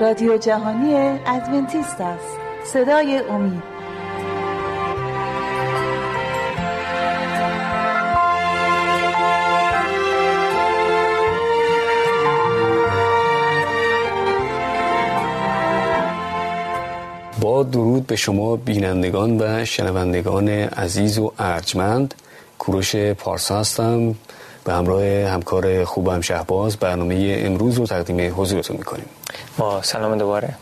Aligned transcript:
رادیو 0.00 0.36
جهانی 0.36 0.94
ادونتیست 1.26 2.00
است. 2.00 2.38
صدای 2.64 3.18
امید. 3.18 3.62
با 17.40 17.62
درود 17.62 18.06
به 18.06 18.16
شما 18.16 18.56
بینندگان 18.56 19.40
و 19.40 19.64
شنوندگان 19.64 20.48
عزیز 20.48 21.18
و 21.18 21.32
ارجمند. 21.38 22.14
کوروش 22.58 22.96
پارسا 22.96 23.58
هستم 23.58 24.14
به 24.64 24.72
همراه 24.72 25.04
همکار 25.04 25.84
خوبم 25.84 26.20
شهباز 26.20 26.76
برنامه 26.76 27.42
امروز 27.46 27.78
رو 27.78 27.86
تقدیم 27.86 28.34
حضورتون 28.36 28.76
می‌کنیم. 28.76 29.04
با 29.58 29.82
سلام 29.82 30.18
دوباره. 30.18 30.54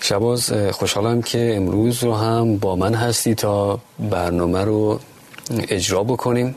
شباز 0.00 0.52
خوشحالم 0.52 1.22
که 1.22 1.56
امروز 1.56 2.04
رو 2.04 2.14
هم 2.14 2.56
با 2.56 2.76
من 2.76 2.94
هستی 2.94 3.34
تا 3.34 3.78
برنامه 3.98 4.64
رو 4.64 5.00
اجرا 5.68 6.04
بکنیم. 6.04 6.54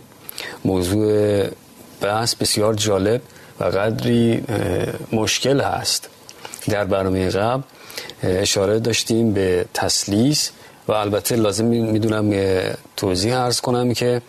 موضوع 0.65 1.43
بحث 2.01 2.35
بسیار 2.35 2.73
جالب 2.73 3.21
و 3.59 3.63
قدری 3.63 4.43
مشکل 5.11 5.61
هست. 5.61 6.09
در 6.67 6.85
برنامه 6.85 7.29
قبل 7.29 7.63
اشاره 8.23 8.79
داشتیم 8.79 9.33
به 9.33 9.65
تسلیس 9.73 10.51
و 10.87 10.91
البته 10.91 11.35
لازم 11.35 11.65
می‌دونم 11.65 12.33
توضیح 12.97 13.37
ارز 13.37 13.61
کنم 13.61 13.93
که 13.93 14.21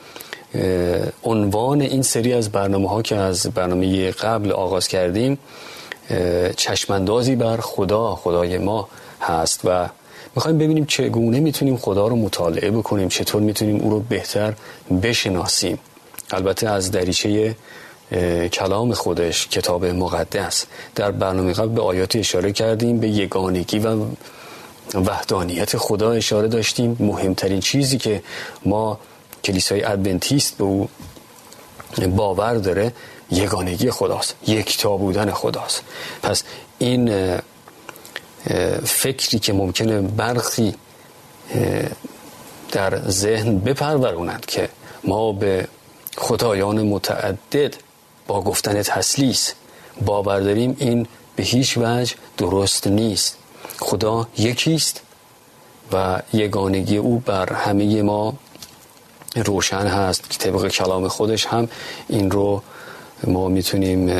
عنوان 1.24 1.80
این 1.80 2.02
سری 2.02 2.32
از 2.32 2.48
برنامه 2.48 2.88
ها 2.88 3.02
که 3.02 3.16
از 3.16 3.46
برنامه 3.46 4.10
قبل 4.10 4.52
آغاز 4.52 4.88
کردیم 4.88 5.38
چشمندازی 6.56 7.36
بر 7.36 7.56
خدا 7.56 8.14
خدای 8.14 8.58
ما 8.58 8.88
هست 9.20 9.60
و 9.64 9.88
می‌خوایم 10.34 10.58
ببینیم 10.58 10.84
چگونه 10.84 11.40
می‌تونیم 11.40 11.76
خدا 11.76 12.06
رو 12.08 12.16
مطالعه 12.16 12.70
بکنیم 12.70 13.08
چطور 13.08 13.42
می‌تونیم 13.42 13.80
او 13.80 13.90
رو 13.90 14.00
بهتر 14.00 14.54
بشناسیم. 15.02 15.78
البته 16.30 16.68
از 16.68 16.90
دریچه 16.90 17.56
کلام 18.52 18.92
خودش 18.92 19.48
کتاب 19.48 19.84
مقدس 19.84 20.66
در 20.94 21.10
برنامه 21.10 21.52
قبل 21.52 21.68
به 21.68 21.82
آیات 21.82 22.16
اشاره 22.16 22.52
کردیم 22.52 23.00
به 23.00 23.08
یگانگی 23.08 23.78
و 23.78 24.04
وحدانیت 24.94 25.76
خدا 25.76 26.12
اشاره 26.12 26.48
داشتیم. 26.48 26.96
مهمترین 27.00 27.60
چیزی 27.60 27.98
که 27.98 28.22
ما 28.64 28.98
کلیسای 29.44 29.84
ادونتیست 29.84 30.58
به 30.58 30.64
او 30.64 30.88
باور 32.16 32.54
داره 32.54 32.92
یگانگی 33.30 33.90
خداست 33.90 34.34
یکتا 34.46 34.96
بودن 34.96 35.30
خداست. 35.30 35.82
پس 36.22 36.42
این 36.78 37.36
فکری 38.84 39.38
که 39.38 39.52
ممکنه 39.52 40.00
برخی 40.00 40.74
در 42.72 43.10
ذهن 43.10 43.58
بپرورونند 43.58 44.46
که 44.46 44.68
ما 45.04 45.32
به 45.32 45.68
خدایان 46.16 46.82
متعدد 46.82 47.74
با 48.26 48.42
گفتن 48.42 48.82
تسلیس 48.82 49.54
باور 50.04 50.40
داریم 50.40 50.76
این 50.78 51.06
به 51.36 51.42
هیچ 51.42 51.78
وجه 51.78 52.14
درست 52.36 52.86
نیست. 52.86 53.36
خدا 53.78 54.28
یکیست 54.38 55.00
و 55.92 56.22
یگانگی 56.32 56.96
او 56.96 57.18
بر 57.18 57.52
همه 57.52 58.02
ما 58.02 58.34
روشن 59.36 59.86
هست. 59.86 60.30
که 60.30 60.38
طبق 60.38 60.68
کلام 60.68 61.08
خودش 61.08 61.46
هم 61.46 61.68
این 62.08 62.30
رو 62.30 62.62
ما 63.24 63.48
می‌تونیم 63.48 64.10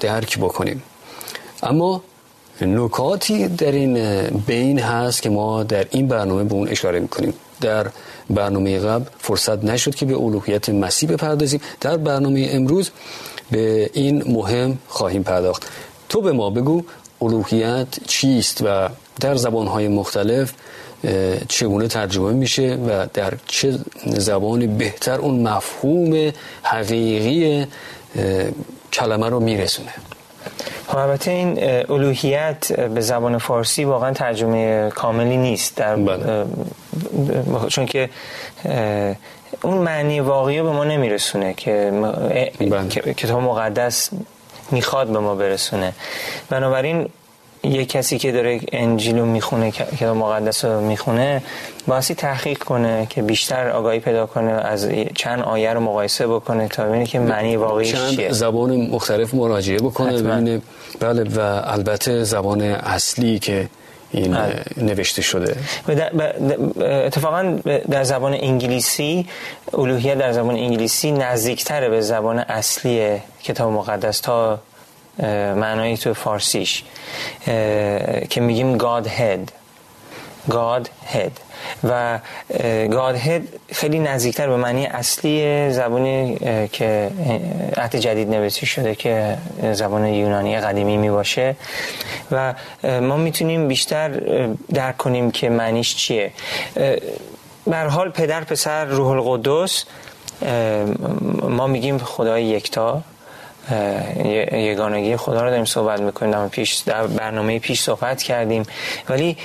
درک 0.00 0.38
بکنیم. 0.38 0.82
اما 1.62 2.02
نکاتی 2.60 3.48
در 3.48 3.72
این 3.72 3.94
بین 4.46 4.78
هست 4.78 5.22
که 5.22 5.30
ما 5.30 5.62
در 5.62 5.86
این 5.90 6.08
برنامه 6.08 6.44
به 6.44 6.54
اون 6.54 6.68
اشاره 6.68 7.00
می‌کنیم. 7.00 7.34
در 7.60 7.86
برنامه 8.30 8.78
قبل 8.78 9.04
فرصت 9.18 9.64
نشد 9.64 9.94
که 9.94 10.06
به 10.06 10.16
الوهیت 10.16 10.68
مسیح 10.68 11.08
بپردازیم. 11.10 11.60
در 11.80 11.96
برنامه 11.96 12.48
امروز 12.52 12.90
به 13.50 13.90
این 13.92 14.22
مهم 14.26 14.78
خواهیم 14.88 15.22
پرداخت. 15.22 15.66
تو 16.08 16.20
به 16.20 16.32
ما 16.32 16.50
بگو 16.50 16.82
الوهیت 17.22 17.88
چیست 18.06 18.62
و 18.64 18.88
در 19.20 19.34
زبانهای 19.34 19.88
مختلف 19.88 20.52
چگونه 21.48 21.88
ترجمه 21.88 22.32
میشه 22.32 22.78
و 22.88 23.06
در 23.14 23.32
چه 23.46 23.78
زبانی 24.06 24.66
بهتر 24.66 25.18
اون 25.18 25.48
مفهوم 25.48 26.32
حقیقی 26.62 27.66
کلمه 28.92 29.28
رو 29.28 29.40
میرسونه 29.40 29.92
خب 30.88 30.98
البته 30.98 31.30
این 31.30 31.64
الوهیت 31.90 32.72
به 32.72 33.00
زبان 33.00 33.38
فارسی 33.38 33.84
واقعا 33.84 34.12
ترجمه 34.12 34.90
کاملی 34.90 35.36
نیست 35.36 35.76
در 35.76 35.96
بله. 35.96 36.46
چون 37.68 37.86
که 37.86 38.10
اون 39.62 39.78
معنی 39.78 40.20
واقعی 40.20 40.62
به 40.62 40.70
ما 40.70 40.84
نمیرسونه 40.84 41.54
که 41.54 41.92
بله. 42.60 42.88
کتاب 42.88 43.42
مقدس 43.42 44.10
می‌خواد 44.70 45.06
به 45.08 45.18
ما 45.18 45.34
برسونه 45.34 45.92
بنابراین 46.48 47.08
یه 47.62 47.84
کسی 47.84 48.18
که 48.18 48.32
داره 48.32 48.60
انجیل 48.72 49.18
رو 49.18 49.26
می‌خونه 49.26 49.70
کتاب 49.70 50.16
مقدس 50.16 50.64
رو 50.64 50.80
می‌خونه 50.80 51.42
باسی 51.86 52.14
تحقیق 52.14 52.58
کنه 52.58 53.06
که 53.10 53.22
بیشتر 53.22 53.68
آگاهی 53.68 53.98
پیدا 53.98 54.26
کنه 54.26 54.52
از 54.52 54.88
چند 55.14 55.42
آیه 55.42 55.72
رو 55.72 55.80
مقایسه 55.80 56.26
بکنه 56.26 56.68
تا 56.68 56.84
ببینه 56.84 57.06
که 57.06 57.18
معنی 57.18 57.56
واقعی 57.56 57.92
چیه. 57.92 58.32
زبان 58.32 58.76
مختلف 58.76 59.34
مراجعه 59.34 59.78
بکنه 59.78 60.22
ببینه. 60.22 60.62
بله 61.00 61.24
و 61.36 61.40
البته 61.64 62.24
زبان 62.24 62.60
اصلی 62.62 63.38
که 63.38 63.68
این 64.10 64.32
بله. 64.32 64.62
نوشته 64.76 65.22
شده. 65.22 65.56
اتفاقا 67.06 67.58
در 67.90 68.04
زبان 68.04 68.34
انگلیسی 68.34 69.26
الوهیت 69.74 70.18
در 70.18 70.32
زبان 70.32 70.54
انگلیسی 70.54 71.12
نزدیکتره 71.12 71.88
به 71.88 72.00
زبان 72.00 72.38
اصلی 72.38 73.20
کتاب 73.42 73.72
مقدس 73.72 74.20
تا 74.20 74.58
معنایی 75.56 75.96
تو 75.96 76.14
فارسیش. 76.14 76.84
که 78.30 78.40
میگیم 78.40 78.78
God 78.78 79.06
head. 79.06 79.50
God 80.50 80.84
head. 81.14 81.32
و 81.84 82.18
God 82.88 83.16
head 83.26 83.42
خیلی 83.72 83.98
نزدیکتر 83.98 84.48
به 84.48 84.56
معنی 84.56 84.86
اصلی 84.86 85.70
زبانی 85.72 86.36
که 86.72 87.10
عهد 87.76 87.96
جدید 87.96 88.30
نوشته 88.30 88.66
شده 88.66 88.94
که 88.94 89.38
زبان 89.72 90.06
یونانی 90.06 90.60
قدیمی 90.60 90.96
می 90.96 91.10
باشه 91.10 91.56
و 92.32 92.54
ما 92.84 93.16
می‌تونیم 93.16 93.68
بیشتر 93.68 94.08
درک 94.74 94.96
کنیم 94.96 95.30
که 95.30 95.50
معنیش 95.50 95.96
چیه. 95.96 96.32
بر 97.66 97.86
حال 97.86 98.10
پدر 98.10 98.44
پسر 98.44 98.84
روح 98.84 99.08
القدس 99.08 99.84
ما 101.42 101.66
میگیم 101.66 101.98
خدای 101.98 102.44
یکتا. 102.44 103.02
یگانگی 104.52 105.16
خدا 105.16 105.42
رو 105.42 105.50
داریم 105.50 105.64
صحبت 105.64 106.00
می‌کنیم. 106.00 106.32
در, 106.32 106.48
پیش 106.48 106.76
در 106.76 107.06
برنامه 107.06 107.58
پیش 107.58 107.82
صحبت 107.82 108.22
کردیم. 108.22 108.62
ولی 109.08 109.36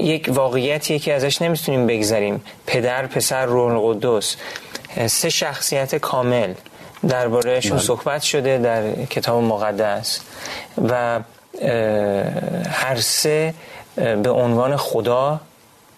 یک 0.00 0.28
واقعیتیه 0.32 0.98
که 0.98 1.14
ازش 1.14 1.42
نمی‌تونیم 1.42 1.86
بگذریم. 1.86 2.44
پدر 2.66 3.06
پسر 3.06 3.46
روح 3.46 3.72
القدس. 3.72 4.36
سه 5.06 5.28
شخصیت 5.30 5.94
کامل 5.94 6.54
دربارهشون 7.08 7.76
بله. 7.76 7.86
صحبت 7.86 8.22
شده 8.22 8.58
در 8.58 9.04
کتاب 9.04 9.42
مقدس. 9.42 10.20
و 10.88 11.20
هر 12.70 12.96
سه 13.00 13.54
به 13.96 14.30
عنوان 14.30 14.76
خدا 14.76 15.40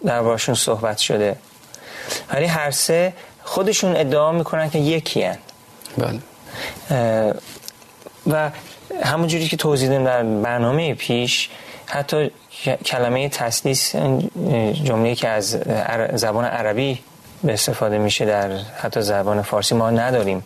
دربارشون 0.04 0.54
صحبت 0.54 0.98
شده. 0.98 1.36
ولی 2.32 2.46
هر 2.46 2.70
سه 2.70 3.12
خودشون 3.44 3.96
ادعا 3.96 4.32
می‌کنن 4.32 4.70
که 4.70 4.78
یکی 4.78 5.22
هن. 5.22 5.38
بله. 5.98 6.18
و 8.26 8.50
همونجوری 9.02 9.48
که 9.48 9.56
توضیح 9.56 9.88
دادم 9.88 10.04
در 10.04 10.22
برنامه 10.22 10.94
پیش 10.94 11.48
حتی 11.86 12.30
کلمه 12.84 13.28
تسلیس 13.28 13.96
جمله 14.84 15.14
که 15.14 15.28
از 15.28 15.58
زبان 16.14 16.44
عربی 16.44 16.98
به 17.44 17.52
استفاده 17.52 17.98
میشه 17.98 18.24
در 18.24 18.50
حتی 18.56 19.02
زبان 19.02 19.42
فارسی 19.42 19.74
ما 19.74 19.90
نداریم 19.90 20.44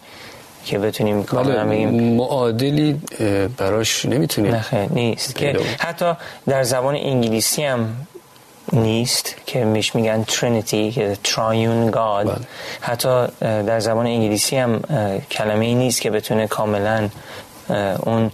که 0.65 0.79
بتونیم 0.79 1.25
کاملا 1.25 1.67
بگیم. 1.67 2.15
معادلی 2.17 3.01
براش 3.57 4.05
نمی‌تونیم 4.05 4.55
نه 4.55 4.89
نیست. 4.91 5.35
که 5.35 5.61
حتی 5.81 6.13
در 6.47 6.63
زبان 6.63 6.95
انگلیسی 6.95 7.65
هم 7.65 8.07
نیست 8.73 9.35
که 9.47 9.65
میش 9.65 9.95
میگن 9.95 10.25
ترینیتی 10.25 10.91
که 10.91 11.17
ترایون 11.25 11.91
گاد 11.91 12.27
بله. 12.27 12.47
حتی 12.81 13.27
در 13.41 13.81
زبان 13.81 14.07
انگلیسی 14.07 14.57
هم 14.57 14.81
کلمه 15.31 15.65
ای 15.65 15.75
نیست 15.75 16.01
که 16.01 16.11
بتونه 16.11 16.47
کاملا 16.47 17.09
اون 18.01 18.31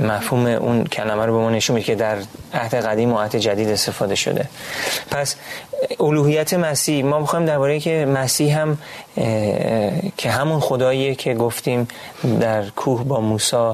مفهوم 0.00 0.46
اون 0.46 0.84
کلمه 0.84 1.26
رو 1.26 1.32
به 1.32 1.38
ما 1.38 1.50
نشون 1.50 1.74
میده 1.74 1.86
که 1.86 1.94
در 1.94 2.16
عهد 2.54 2.74
قدیم 2.74 3.12
و 3.12 3.18
عهد 3.18 3.36
جدید 3.36 3.68
استفاده 3.68 4.14
شده 4.14 4.48
پس 5.10 5.36
الوهیت 6.00 6.54
مسیح 6.54 7.04
ما 7.04 7.20
می‌خوایم 7.20 7.46
درباره 7.46 7.80
که 7.80 8.06
مسیح 8.14 8.60
هم 8.60 8.78
که 10.16 10.30
همون 10.30 10.60
خداییه 10.60 11.14
که 11.14 11.34
گفتیم 11.34 11.88
در 12.40 12.68
کوه 12.68 13.04
با 13.04 13.20
موسی 13.20 13.72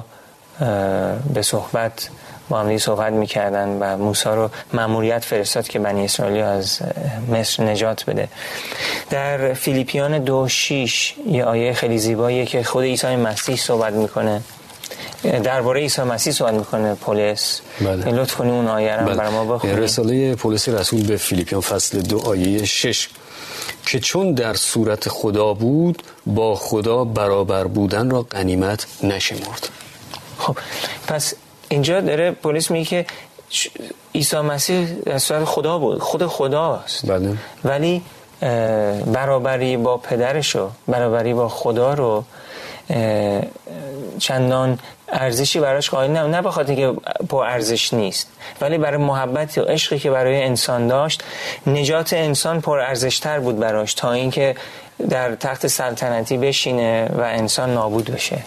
به 1.34 1.42
صحبت 1.42 2.08
با 2.48 2.60
هم 2.60 2.78
صحبت 2.78 3.12
می‌کردن 3.12 3.68
و 3.80 3.96
موسی 3.96 4.28
رو 4.28 4.50
مأموریت 4.72 5.24
فرستاد 5.24 5.68
که 5.68 5.78
بنی 5.78 6.04
اسرائیل 6.04 6.42
از 6.42 6.78
مصر 7.32 7.62
نجات 7.62 8.04
بده. 8.04 8.28
در 9.10 9.54
فیلیپیان 9.54 10.18
دو 10.18 10.48
شیش 10.48 11.14
یه 11.26 11.44
آیه 11.44 11.72
خیلی 11.72 11.98
زیباییه 11.98 12.46
که 12.46 12.62
خود 12.62 12.84
عیسی 12.84 13.16
مسیح 13.16 13.56
صحبت 13.56 13.92
می‌کنه. 13.92 14.42
درباره 15.22 15.80
عیسی 15.80 16.02
مسیح 16.02 16.32
صحبت 16.32 16.54
می‌کنه 16.54 16.94
پولس. 16.94 17.60
بله. 17.80 18.12
لطف 18.12 18.34
کنیم 18.34 18.52
اون 18.52 18.68
آیه 18.68 18.96
رو 18.96 19.06
بله. 19.06 19.28
ما 19.28 19.44
بخونیم 19.44 19.76
رساله 19.76 20.34
پولس 20.34 20.68
رسول 20.68 21.06
به 21.06 21.16
فیلیپیان 21.16 21.60
فصل 21.60 22.00
دو 22.00 22.18
آیه 22.18 22.64
شش 22.64 23.08
که 23.86 24.00
چون 24.00 24.34
در 24.34 24.54
صورت 24.54 25.08
خدا 25.08 25.54
بود 25.54 26.02
با 26.26 26.54
خدا 26.54 27.04
برابر 27.04 27.64
بودن 27.64 28.10
را 28.10 28.22
قنیمت 28.22 28.86
نشمرد. 29.02 29.68
خب 30.38 30.56
پس 31.06 31.34
اینجا 31.68 32.00
داره 32.00 32.30
پلیس 32.30 32.70
میگه 32.70 32.84
که 32.84 33.06
عیسی 34.14 34.36
مسیح 34.36 34.86
در 34.86 35.18
صورت 35.18 35.44
خدا 35.44 35.78
بود. 35.78 35.98
خود 35.98 36.26
خداست. 36.26 37.06
بله. 37.06 37.34
ولی 37.64 38.02
برابری 39.06 39.76
با 39.76 39.96
پدرشو 39.96 40.70
برابری 40.88 41.34
با 41.34 41.48
خدا 41.48 41.94
رو 41.94 42.24
چندان 44.18 44.78
ارزشی 45.08 45.60
براش 45.60 45.90
قائل 45.90 46.10
نه 46.10 46.22
نه 46.22 46.42
بخاطر 46.42 46.74
که 46.74 46.92
با 47.28 47.46
ارزش 47.46 47.94
نیست 47.94 48.28
ولی 48.60 48.78
برای 48.78 48.96
محبت 48.96 49.58
و 49.58 49.62
عشقی 49.62 49.98
که 49.98 50.10
برای 50.10 50.42
انسان 50.42 50.88
داشت 50.88 51.24
نجات 51.66 52.12
انسان 52.12 52.60
پر 52.60 52.78
ارزشتر 52.78 53.38
بود 53.40 53.58
براش 53.58 53.94
تا 53.94 54.12
اینکه 54.12 54.54
در 55.10 55.34
تخت 55.34 55.66
سلطنتی 55.66 56.36
بشینه 56.38 57.08
و 57.18 57.20
انسان 57.20 57.74
نابود 57.74 58.04
بشه. 58.04 58.38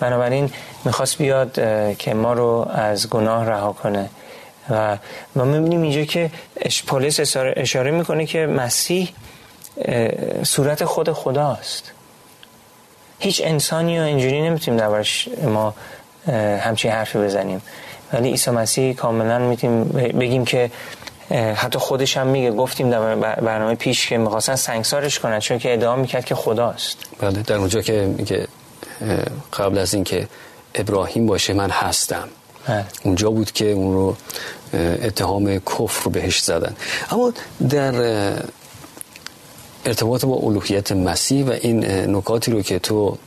بنابراین 0.00 0.50
می‌خواست 0.84 1.18
بیاد 1.18 1.52
که 1.98 2.14
ما 2.14 2.32
رو 2.32 2.68
از 2.74 3.10
گناه 3.10 3.46
رها 3.46 3.72
کنه. 3.72 4.10
و 4.70 4.96
ما 5.36 5.44
می‌بینیم 5.44 5.82
اینجا 5.82 6.04
که 6.04 6.30
پولیس 6.86 7.20
اشاره 7.36 7.90
می‌کنه 7.90 8.26
که 8.26 8.46
مسیح 8.46 9.08
صورت 10.42 10.84
خود 10.84 11.12
خداست. 11.12 11.92
هیچ 13.18 13.42
انسانی 13.44 13.98
و 13.98 14.02
اینجوری 14.02 14.42
نمی‌تونیم 14.42 14.80
دربارش 14.80 15.28
ما 15.44 15.74
همچین 16.60 16.90
حرفی 16.90 17.18
بزنیم. 17.18 17.62
ولی 18.12 18.30
عیسی 18.30 18.50
مسیح 18.50 18.94
کاملا 18.94 19.38
می‌تونیم 19.38 19.84
بگیم 20.18 20.44
که 20.44 20.70
حتی 21.54 21.78
خودش 21.78 22.16
هم 22.16 22.26
میگه. 22.26 22.50
گفتیم 22.50 22.90
در 22.90 23.14
برنامه 23.34 23.74
پیش 23.74 24.08
که 24.08 24.18
می‌خواستن 24.18 24.56
سنگسارش 24.56 25.18
کنن 25.18 25.38
چون 25.38 25.58
که 25.58 25.72
ادعا 25.72 25.96
می‌کرد 25.96 26.24
که 26.24 26.34
خداست. 26.34 26.98
بله 27.20 27.42
در 27.42 27.56
اونجا 27.56 27.80
که 27.80 27.92
میگه 28.18 28.48
قبل 29.52 29.78
از 29.78 29.94
اینکه 29.94 30.28
ابراهیم 30.74 31.26
باشه 31.26 31.52
من 31.52 31.70
هستم. 31.70 32.28
بله. 32.66 32.84
اونجا 33.02 33.30
بود 33.30 33.52
که 33.52 33.70
اون 33.70 33.94
رو 33.94 34.16
اتهام 34.74 35.58
کفر 35.58 36.10
بهش 36.10 36.38
زدن. 36.38 36.76
اما 37.10 37.32
در 37.70 37.94
ارتباط 39.84 40.24
با 40.24 40.34
الوهیت 40.34 40.92
مسیح 40.92 41.44
و 41.44 41.50
این 41.50 41.84
نکاتی 42.16 42.50
رو 42.52 42.62
که 42.62 42.78
تو 42.78 43.18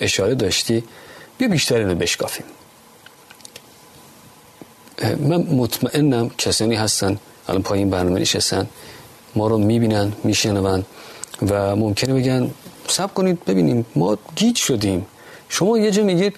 اشاره 0.00 0.34
داشتی 0.34 0.84
بیا 1.38 1.48
بیشتر 1.48 1.76
اینو 1.76 1.94
بشکافیم. 1.94 2.44
من 5.18 5.42
مطمئنم 5.42 6.28
کسانی 6.28 6.74
هستن 6.74 7.18
الان 7.48 7.62
پایین 7.62 7.90
برنامه 7.90 8.20
نشستن 8.20 8.66
ما 9.34 9.48
رو 9.48 9.58
می‌بینن 9.58 10.12
میشنون 10.24 10.84
و 11.42 11.76
ممکنه 11.76 12.14
بگن 12.14 12.50
سب 12.90 13.14
کنید 13.14 13.44
ببینیم. 13.44 13.86
ما 13.96 14.18
گیج 14.36 14.56
شدیم. 14.56 15.06
شما 15.48 15.78
یه 15.78 15.90
جا 15.90 16.02
میگید 16.02 16.36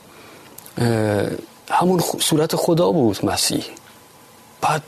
همون 1.70 2.00
صورت 2.20 2.56
خدا 2.56 2.92
بود 2.92 3.24
مسیح. 3.24 3.64
بعد 4.60 4.82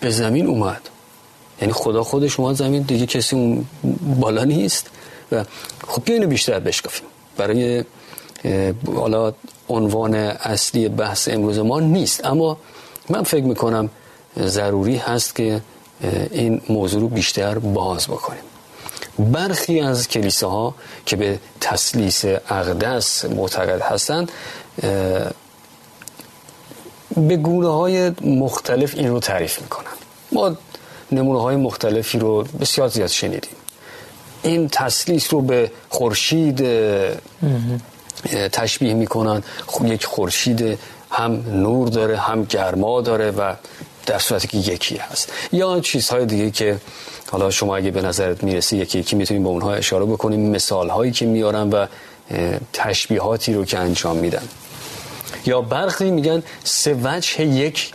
به 0.00 0.10
زمین 0.10 0.46
اومد. 0.46 0.88
یعنی 1.60 1.72
خدا 1.72 2.04
خودش 2.04 2.40
اومد 2.40 2.56
زمین 2.56 2.82
دیگه 2.82 3.06
کسی 3.06 3.36
اون 3.36 3.66
بالا 4.20 4.44
نیست. 4.44 4.90
و 5.32 5.44
خب 5.88 6.02
اینو 6.06 6.26
بیشتر 6.26 6.60
بشکافیم. 6.60 7.06
برای 7.36 7.84
حالا 8.94 9.32
عنوان 9.68 10.14
اصلی 10.54 10.88
بحث 10.88 11.28
امروز 11.28 11.58
ما 11.58 11.80
نیست. 11.80 12.24
اما 12.24 12.56
من 13.08 13.22
فکر 13.22 13.44
می‌کنم 13.44 13.90
ضروری 14.38 14.96
هست 14.96 15.34
که 15.34 15.60
این 16.30 16.60
موضوع 16.68 17.00
رو 17.00 17.08
بیشتر 17.08 17.58
باز 17.58 18.06
بکنیم. 18.06 18.42
برخی 19.18 19.80
از 19.80 20.08
کلیساها 20.08 20.74
که 21.06 21.16
به 21.16 21.38
تسلیس 21.60 22.24
اقدس 22.48 23.24
معتقد 23.24 23.80
هستند 23.82 24.32
به 27.16 27.36
گونه 27.36 27.68
های 27.68 28.12
مختلف 28.20 28.94
این 28.94 29.08
رو 29.08 29.20
تعریف 29.20 29.62
می‌کنن. 29.62 29.94
ما 30.32 30.56
نمونه 31.12 31.40
های 31.40 31.56
مختلفی 31.56 32.18
رو 32.18 32.42
بسیار 32.60 32.88
زیاد 32.88 33.08
شنیدیم. 33.08 33.56
این 34.42 34.68
تسلیس 34.68 35.32
رو 35.32 35.40
به 35.40 35.70
خورشید 35.88 36.64
تشبیه 38.52 38.94
می‌کنن. 38.94 39.42
خب 39.66 39.86
یک 39.86 40.04
خورشید 40.04 40.78
هم 41.10 41.32
نور 41.62 41.88
داره 41.88 42.16
هم 42.16 42.44
گرما 42.44 43.00
داره 43.00 43.30
و 43.30 43.54
در 44.06 44.18
صورتی 44.18 44.48
که 44.48 44.58
یکی 44.58 44.96
هست. 44.96 45.32
یا 45.52 45.80
چیزهای 45.80 46.26
دیگه 46.26 46.50
که 46.50 46.76
حالا 47.30 47.50
شما 47.50 47.76
اگه 47.76 47.90
به 47.90 48.02
نظرت 48.02 48.44
می‌رسی 48.44 48.76
یکی 48.76 48.98
یکی 48.98 49.16
می‌تونیم 49.16 49.42
به 49.42 49.48
اونها 49.48 49.74
اشاره 49.74 50.04
بکنیم 50.04 50.50
مثال 50.50 50.88
هایی 50.88 51.12
که 51.12 51.26
میارن 51.26 51.70
و 51.70 51.86
تشبیهاتی 52.72 53.54
رو 53.54 53.64
که 53.64 53.78
انجام 53.78 54.16
میدن. 54.16 54.42
یا 55.46 55.62
برخی 55.62 56.10
میگن 56.10 56.42
سه 56.64 56.96
وجه 57.02 57.42
یک 57.44 57.92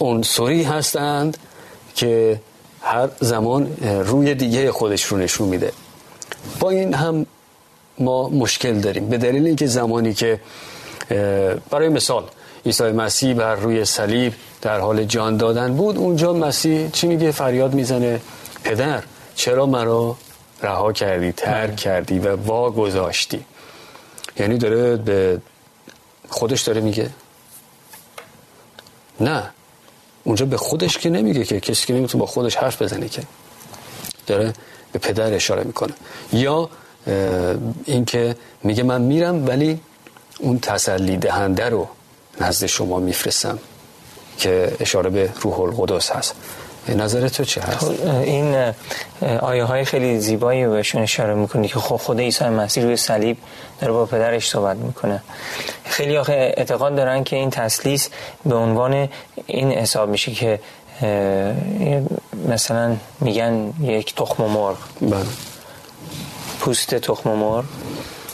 عنصری 0.00 0.62
هستند 0.62 1.38
که 1.94 2.40
هر 2.82 3.08
زمان 3.20 3.76
روی 4.04 4.34
دیگه 4.34 4.72
خودش 4.72 5.04
رو 5.04 5.16
نشون 5.16 5.48
میده. 5.48 5.72
با 6.60 6.70
این 6.70 6.94
هم 6.94 7.26
ما 7.98 8.28
مشکل 8.28 8.78
داریم. 8.78 9.08
به 9.08 9.18
دلیل 9.18 9.46
اینکه 9.46 9.66
زمانی 9.66 10.14
که 10.14 10.40
برای 11.70 11.88
مثال 11.88 12.24
عیسی 12.66 12.84
مسیح 12.84 13.34
بر 13.34 13.54
روی 13.54 13.84
صلیب 13.84 14.32
در 14.62 14.80
حال 14.80 15.04
جان 15.04 15.36
دادن 15.36 15.74
بود 15.76 15.96
اونجا 15.98 16.32
مسیح 16.32 16.90
چی 16.90 17.06
میگه؟ 17.06 17.30
فریاد 17.30 17.74
می‌زنه. 17.74 18.20
پدر 18.64 19.02
چرا 19.34 19.66
مرا 19.66 20.16
رها 20.62 20.92
کردی 20.92 21.32
ترک 21.32 21.66
بله. 21.66 21.76
کردی 21.76 22.18
و 22.18 22.36
وا 22.36 22.70
گذاشتی 22.70 23.44
یعنی 24.36 24.58
داره 24.58 24.96
به 24.96 25.40
خودش 26.28 26.62
داره 26.62 26.80
میگه؟ 26.80 27.10
نه. 29.20 29.50
اونجا 30.24 30.46
به 30.46 30.56
خودش 30.56 30.98
که 30.98 31.10
نمیگه 31.10 31.44
که 31.44 31.60
کسی 31.60 31.86
که 31.86 31.94
نمی‌تونه 31.94 32.20
با 32.20 32.26
خودش 32.26 32.56
حرف 32.56 32.82
بزنه 32.82 33.08
که. 33.08 33.22
داره 34.26 34.52
به 34.92 34.98
پدر 34.98 35.34
اشاره 35.34 35.64
می‌کنه. 35.64 35.92
یا 36.32 36.70
اینکه 37.84 38.36
میگه 38.62 38.82
من 38.82 39.02
میرم 39.02 39.46
ولی 39.46 39.80
اون 40.38 40.58
تسلی 40.58 41.16
دهنده 41.16 41.68
رو 41.68 41.88
نزد 42.40 42.66
شما 42.66 42.98
میفرستم 42.98 43.58
که 44.38 44.76
اشاره 44.80 45.10
به 45.10 45.32
روح 45.40 45.60
القدس 45.60 46.10
هست. 46.10 46.34
نظر 46.88 47.28
تو 47.28 47.44
چه 47.44 47.60
هست؟ 47.60 47.90
این 48.04 48.72
آیه 49.40 49.64
های 49.64 49.84
خیلی 49.84 50.20
زیبایی 50.20 50.66
بهشون 50.66 51.02
اشاره 51.02 51.34
می‌کنی 51.34 51.68
که 51.68 51.78
خب 51.78 51.96
خود 51.96 52.20
عیسی 52.20 52.44
مسیح 52.44 52.84
روی 52.84 52.96
صلیب 52.96 53.36
داره 53.80 53.92
با 53.92 54.06
پدرش 54.06 54.48
صحبت 54.48 54.76
می‌کنه 54.76 55.22
خیلی 55.84 56.16
آخه 56.16 56.32
اعتقاد 56.32 56.96
دارن 56.96 57.24
که 57.24 57.36
این 57.36 57.50
تسلیس 57.50 58.08
به 58.46 58.54
عنوان 58.54 59.08
این 59.46 59.72
حساب 59.72 60.08
میشه 60.08 60.32
که 60.32 60.60
مثلا 62.48 62.96
میگن 63.20 63.72
یک 63.80 64.14
تخم 64.14 64.44
مرغ 64.44 64.76
بله. 65.00 65.26
پوست 66.60 66.94
تخم 66.94 67.30
مرغ 67.30 67.64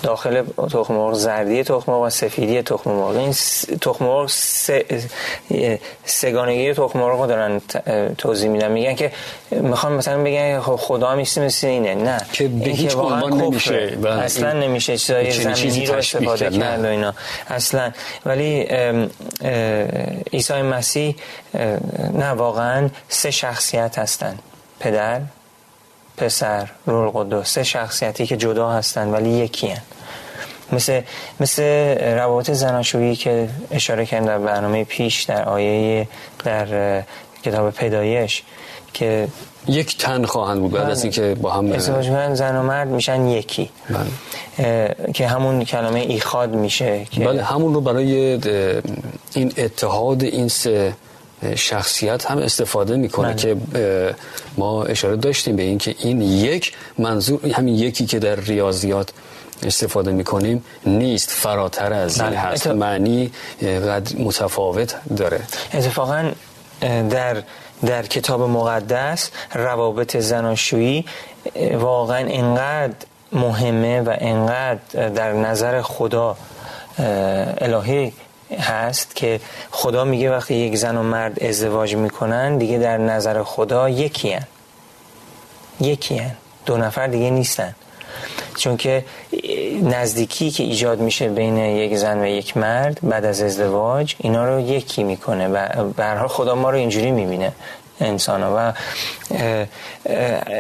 داخل 0.03 0.43
تخم 0.73 0.95
مرغ 0.95 1.15
زردی 1.15 1.63
تخم 1.63 1.93
مرغ 1.93 2.01
و 2.01 2.11
سفیدی 2.11 2.63
تخم 2.63 2.91
مرغ. 2.91 3.17
این 3.17 3.33
تخم 3.81 4.05
مرغ 4.05 4.31
سگانگی 6.05 6.75
تخم 6.75 6.99
مرغ 6.99 7.21
رو 7.21 7.27
دارن 7.27 7.61
توضیح 8.19 8.51
میدن. 8.51 8.73
میگن 8.73 8.95
که 8.95 9.13
می‌خوام 9.51 9.93
مثلا 9.93 10.23
بگن 10.23 10.61
خب 10.61 10.77
خدا 10.77 11.09
هم 11.09 11.19
مثل 11.19 11.67
اینه. 11.67 11.95
نه. 11.95 12.21
که 12.33 12.49
به 12.49 12.71
هیچ 12.71 12.97
عنوان 12.97 13.33
نمیشه. 13.33 13.99
اصلا 14.05 14.53
نمیشه 14.53 14.99
چیزای 14.99 15.31
زمینی 15.31 15.87
رو 15.87 15.95
استفاده 15.95 16.51
کرد 16.51 16.85
و 16.85 16.87
اینا. 16.87 17.15
اصلا. 17.49 17.93
ولی 18.27 18.69
عیسی 20.33 20.63
مسیح 20.63 21.17
نه 22.13 22.31
واقعا 22.31 22.91
سه 23.09 23.31
شخصیت 23.31 23.99
هستن. 23.99 24.39
پدر 24.81 25.21
پسر 26.17 26.69
رول 26.87 27.11
قدوس 27.15 27.53
سه 27.53 27.65
شخصیتی 27.65 28.27
که 28.27 28.37
جدا 28.37 28.71
هستن 28.71 29.09
ولی 29.09 29.31
یکی 29.31 29.67
هن. 29.67 29.83
مثل, 30.73 31.01
مثل 31.41 31.63
روابط 31.99 32.51
زناشویی 32.51 33.17
که 33.17 33.49
اشاره 33.71 34.07
کردن 34.07 34.27
در 34.27 34.39
برنامه 34.39 34.85
پیش 34.85 35.23
در 35.23 35.45
آیه 35.45 36.09
در 36.45 37.03
کتاب 37.43 37.71
پیدایش 37.71 38.43
که 38.95 39.29
یک 39.69 39.99
تن 39.99 40.25
خواهند 40.25 40.61
بود 40.61 40.71
بعد 40.71 40.91
از 40.91 40.97
بله. 40.97 41.05
اینکه 41.05 41.41
با 41.41 41.51
هم 41.51 41.73
ازدواج 41.73 42.35
زن 42.35 42.57
و 42.57 42.63
مرد 42.63 42.89
میشن 42.89 43.27
یکی 43.27 43.71
بله. 43.91 44.95
که 45.15 45.27
همون 45.27 45.65
کلمه 45.65 46.01
ایخاد 46.01 46.55
میشه 46.55 47.05
که 47.11 47.25
بله 47.25 47.43
همون 47.43 47.75
رو 47.75 47.81
برای 47.81 48.41
این 49.35 49.53
اتحاد 49.59 50.23
این 50.23 50.49
سه 50.49 50.95
شخصیت 51.57 52.31
هم 52.31 52.39
استفاده 52.39 52.97
می‌کنه 52.97 53.29
بله. 53.29 53.37
که 53.37 53.57
ما 54.57 54.85
اشاره 54.85 55.17
داشتیم 55.17 55.57
به 55.57 55.63
این 55.63 55.79
که 55.79 55.95
این 55.99 56.23
یک 56.23 56.73
منظور 56.99 57.47
همین 57.47 57.75
یکی 57.75 58.07
که 58.07 58.19
در 58.19 58.37
ریاضیات 58.37 59.13
استفاده 59.63 60.13
می‌کنیم 60.13 60.65
نیست 60.87 61.31
فراتر 61.31 61.93
از 61.93 62.21
این 62.21 62.31
بله. 62.31 62.39
هست 62.39 62.67
اتفاق- 62.67 62.77
معنی 62.77 63.33
قدر 63.63 64.17
متفاوت 64.19 64.97
داره 65.17 65.41
اتفاقا 65.75 66.31
در 67.11 67.43
در 67.87 68.03
کتاب 68.03 68.43
مقدس 68.43 69.31
روابط 69.55 70.17
زناشویی 70.17 71.05
واقعا 71.75 72.27
اینقدر 72.27 72.95
مهمه 73.33 74.01
و 74.01 74.17
اینقدر 74.21 75.09
در 75.09 75.33
نظر 75.33 75.83
خدا 75.83 76.37
الهی 77.59 78.13
هست 78.61 79.17
که 79.17 79.41
خدا 79.71 80.05
میگه 80.05 80.31
وقتی 80.31 80.55
یک 80.55 80.77
زن 80.77 80.97
و 80.97 81.03
مرد 81.03 81.43
ازدواج 81.43 81.97
می‌کنن 81.97 82.59
دیگه 82.59 82.79
در 82.79 82.99
نظر 82.99 83.43
خدا 83.43 83.89
یکی 83.89 84.33
هن. 84.33 84.47
یکی 85.81 86.17
هن. 86.17 86.37
دو 86.67 86.77
نفر 86.77 87.07
دیگه 87.07 87.31
نیستن 87.31 87.75
چون 88.57 88.77
که 88.77 89.05
نزدیکی 89.83 90.51
که 90.51 90.63
ایجاد 90.63 91.01
میشه 91.01 91.29
بین 91.29 91.57
یک 91.59 91.97
زن 91.97 92.21
و 92.21 92.27
یک 92.27 92.57
مرد 92.57 92.99
بعد 93.03 93.25
از 93.25 93.43
ازدواج 93.43 94.15
اینا 94.19 94.55
رو 94.55 94.61
یکی 94.61 95.05
می‌کنه 95.05 95.49
و 95.49 96.17
حال 96.19 96.29
خدا 96.29 96.55
ما 96.55 96.71
رو 96.71 96.77
اینجوری 96.77 97.11
می‌بینه 97.11 97.53
انسان 98.01 98.43
و 98.43 98.73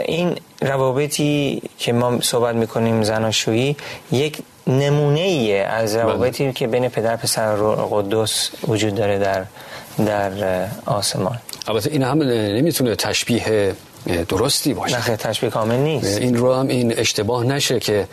این 0.05 0.37
روابطی 0.63 1.63
که 1.79 1.93
ما 1.93 2.21
صحبت 2.21 2.55
می‌کنیم 2.55 3.03
زناشویی 3.03 3.77
یک 4.13 4.39
نمونه 4.67 5.21
ایه 5.21 5.63
از 5.63 5.97
روابطی 5.97 6.53
که 6.53 6.67
بین 6.67 6.89
پدر 6.89 7.17
پسر 7.17 7.57
قدس 7.91 8.51
وجود 8.69 8.95
داره 8.95 9.19
در 9.19 9.45
در 10.07 10.67
آسمان. 10.87 11.39
البته 11.69 11.91
این 11.91 12.03
هم 12.03 12.23
نمی‌تونه 12.23 12.97
تشبیه 12.97 13.75
درستی 14.29 14.75
باشه. 14.75 14.97
نخیر 14.97 15.17
تشبیه 15.17 15.51
کامل 15.51 15.77
نیست. 15.77 16.19
این 16.19 16.37
رو 16.37 16.55
هم 16.55 16.69
این 16.69 16.99
اشتباه 16.99 17.45
نشه 17.45 17.81
که 17.81 18.09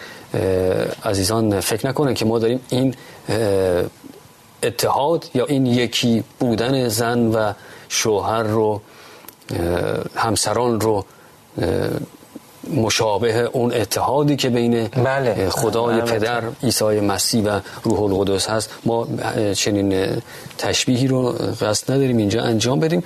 عزیزان 1.05 1.59
فکر 1.59 1.87
نکنن 1.87 2.13
که 2.13 2.25
ما 2.25 2.39
داریم 2.39 2.59
این 2.69 2.95
اتحاد 4.63 5.29
یا 5.33 5.45
این 5.45 5.65
یکی 5.65 6.23
بودن 6.39 6.87
زن 6.87 7.19
و 7.19 7.53
شوهر 7.89 8.43
رو 8.43 8.81
همسران 10.15 10.81
رو 10.81 11.05
مشابه 12.75 13.49
اون 13.53 13.73
اتحادی 13.73 14.35
که 14.35 14.49
بین 14.49 14.87
بله. 14.87 15.49
خدای 15.49 15.95
البته. 15.95 16.19
پدر 16.19 16.41
عیسی 16.63 16.99
مسیح 16.99 17.43
و 17.43 17.59
روح 17.83 18.01
القدس 18.01 18.49
هست 18.49 18.69
ما 18.85 19.07
چنین 19.53 20.21
تشبیهی 20.57 21.07
رو 21.07 21.35
قصد 21.61 21.91
نداریم 21.91 22.17
اینجا 22.17 22.41
انجام 22.41 22.79
بدیم 22.79 23.03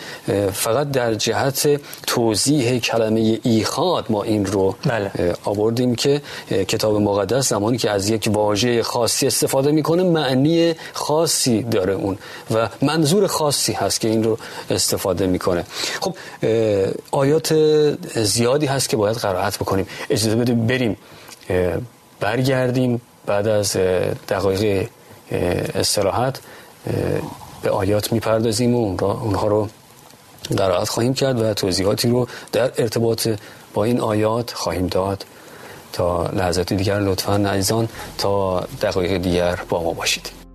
فقط 0.54 0.92
در 0.92 1.14
جهت 1.14 1.82
توضیح 2.08 2.80
کلمه 2.80 3.40
ایخاد 3.44 4.06
ما 4.10 4.24
این 4.24 4.46
رو 4.46 4.76
بله. 4.86 5.12
آوردیم 5.44 5.96
که 5.96 6.22
کتاب 6.50 6.96
مقدس 6.96 7.50
زمانی 7.50 7.78
که 7.78 7.92
از 7.92 8.10
یک 8.10 8.30
واژه 8.34 8.84
خاصی 8.84 9.28
استفاده 9.28 9.72
می‌کنه 9.72 10.04
معنی 10.04 10.76
خاصی 10.94 11.64
داره 11.64 11.94
اون 11.94 12.18
و 12.56 12.70
منظور 12.82 13.28
خاصی 13.28 13.74
هست 13.74 14.02
که 14.02 14.08
این 14.08 14.24
رو 14.24 14.38
استفاده 14.70 15.28
می‌کنه 15.28 15.64
خب 16.02 16.16
آیات 17.12 17.54
زیادی 18.16 18.66
هست 18.66 18.90
که 18.90 18.98
باید 18.98 19.18
قرائت 19.18 19.47
بکنیم. 19.56 19.88
اجازه 20.10 20.36
بده 20.36 20.54
بریم 20.54 20.98
برگردیم 22.20 23.02
بعد 23.26 23.48
از 23.48 23.78
دقایق 24.30 24.90
استراحت 25.76 26.40
به 27.62 27.70
آیات 27.70 28.12
می‌پردازیم 28.12 28.76
و 28.76 29.04
اونها 29.04 29.48
رو 29.48 29.70
قرائت 30.58 30.90
خواهیم 30.90 31.14
کرد 31.14 31.42
و 31.42 31.54
توضیحاتی 31.54 32.10
رو 32.10 32.28
در 32.52 32.72
ارتباط 32.78 33.28
با 33.74 33.84
این 33.84 34.00
آیات 34.00 34.54
خواهیم 34.54 34.88
داد. 34.88 35.26
تا 35.94 36.28
لحظات 36.28 36.74
دیگر 36.74 37.00
لطفا 37.00 37.36
عزیزان 37.36 37.90
تا 38.18 38.60
دقایق 38.82 39.18
دیگر 39.18 39.60
با 39.70 39.84
ما 39.84 39.94
باشید. 39.94 40.47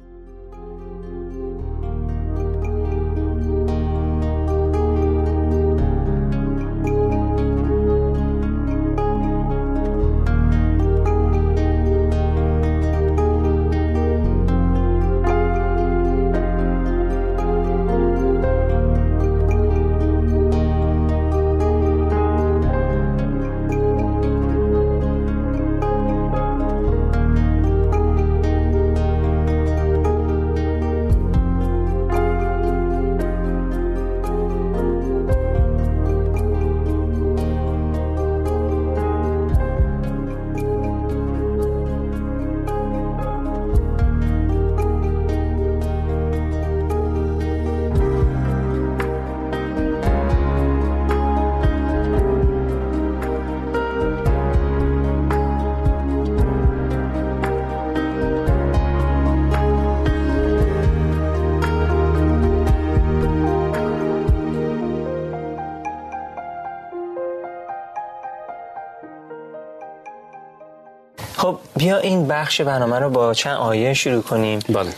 بیا 71.82 71.98
این 71.98 72.26
بخش 72.26 72.60
برنامه 72.60 72.98
رو 72.98 73.10
با 73.10 73.34
چند 73.34 73.56
آیه 73.56 73.94
شروع 73.94 74.22
کنیم. 74.22 74.58
بله. 74.58 74.90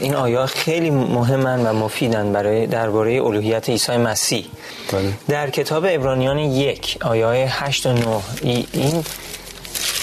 این 0.00 0.14
آیه 0.14 0.46
خیلی 0.46 0.90
مهمن 0.90 1.66
و 1.66 1.72
مفیدن 1.72 2.32
برای 2.32 2.66
درباره 2.66 3.22
الوهیت 3.22 3.68
عیسی 3.68 3.96
مسیح. 3.96 4.46
بله. 4.92 5.12
در 5.28 5.50
کتاب 5.50 5.84
ابرانیان 5.88 6.38
یک 6.38 6.98
آیه 7.00 7.64
8 7.64 7.86
و 7.86 7.92
9 7.92 8.06
این 8.42 9.04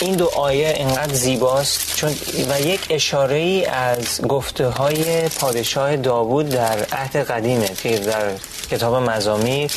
این 0.01 0.15
دو 0.15 0.31
آیه 0.36 0.74
انقدر 0.77 1.13
زیباست 1.13 1.95
چون 1.95 2.10
و 2.50 2.62
یک 2.62 2.81
اشاره 2.89 3.36
ای 3.36 3.65
از 3.65 4.22
گفته 4.22 4.67
های 4.67 5.29
پادشاه 5.29 5.95
داوود 5.95 6.50
در 6.50 6.86
عهد 6.91 7.15
قدیمه 7.15 7.69
که 7.84 7.98
در 7.98 8.31
کتاب 8.72 8.95
مزامیر. 8.95 9.72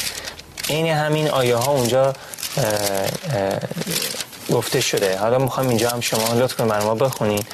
این 0.69 0.87
همین 0.87 1.29
آیه 1.29 1.57
ها 1.57 1.73
اونجا 1.73 2.13
گفته 4.51 4.81
شده. 4.81 5.19
حالا 5.19 5.39
می‌خوام 5.39 5.69
اینجا 5.69 5.91
هم 5.91 6.01
شما 6.01 6.35
لطف 6.35 6.55
کنید 6.57 6.71
برای 6.71 6.85
ما 6.85 6.95
بخونید 6.95 7.47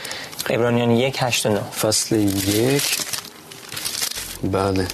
عبرانیان 0.51 0.91
یک 0.91 1.17
هشت 1.19 1.47
نه. 1.47 1.61
فصل 1.61 2.17
یک. 2.17 2.99
بله. 4.43 4.89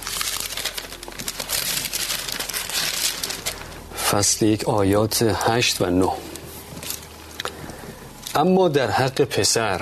فصل 4.11 4.45
یک 4.45 4.69
آیات 4.69 5.35
هشت 5.47 5.81
و 5.81 5.85
نه. 5.85 6.11
اما 8.35 8.67
در 8.67 8.91
حق 8.91 9.21
پسر 9.21 9.81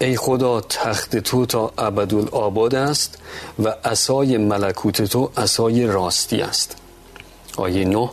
ای 0.00 0.16
خدا 0.16 0.60
تخت 0.60 1.16
تو 1.16 1.46
تا 1.46 1.72
ابدالآباد 1.78 2.74
است 2.74 3.18
و 3.64 3.68
عصای 3.84 4.36
ملکوت 4.36 5.02
تو 5.02 5.30
عصای 5.36 5.86
راستی 5.86 6.40
است. 6.40 6.76
آیه 7.56 7.84
نه 7.84 8.10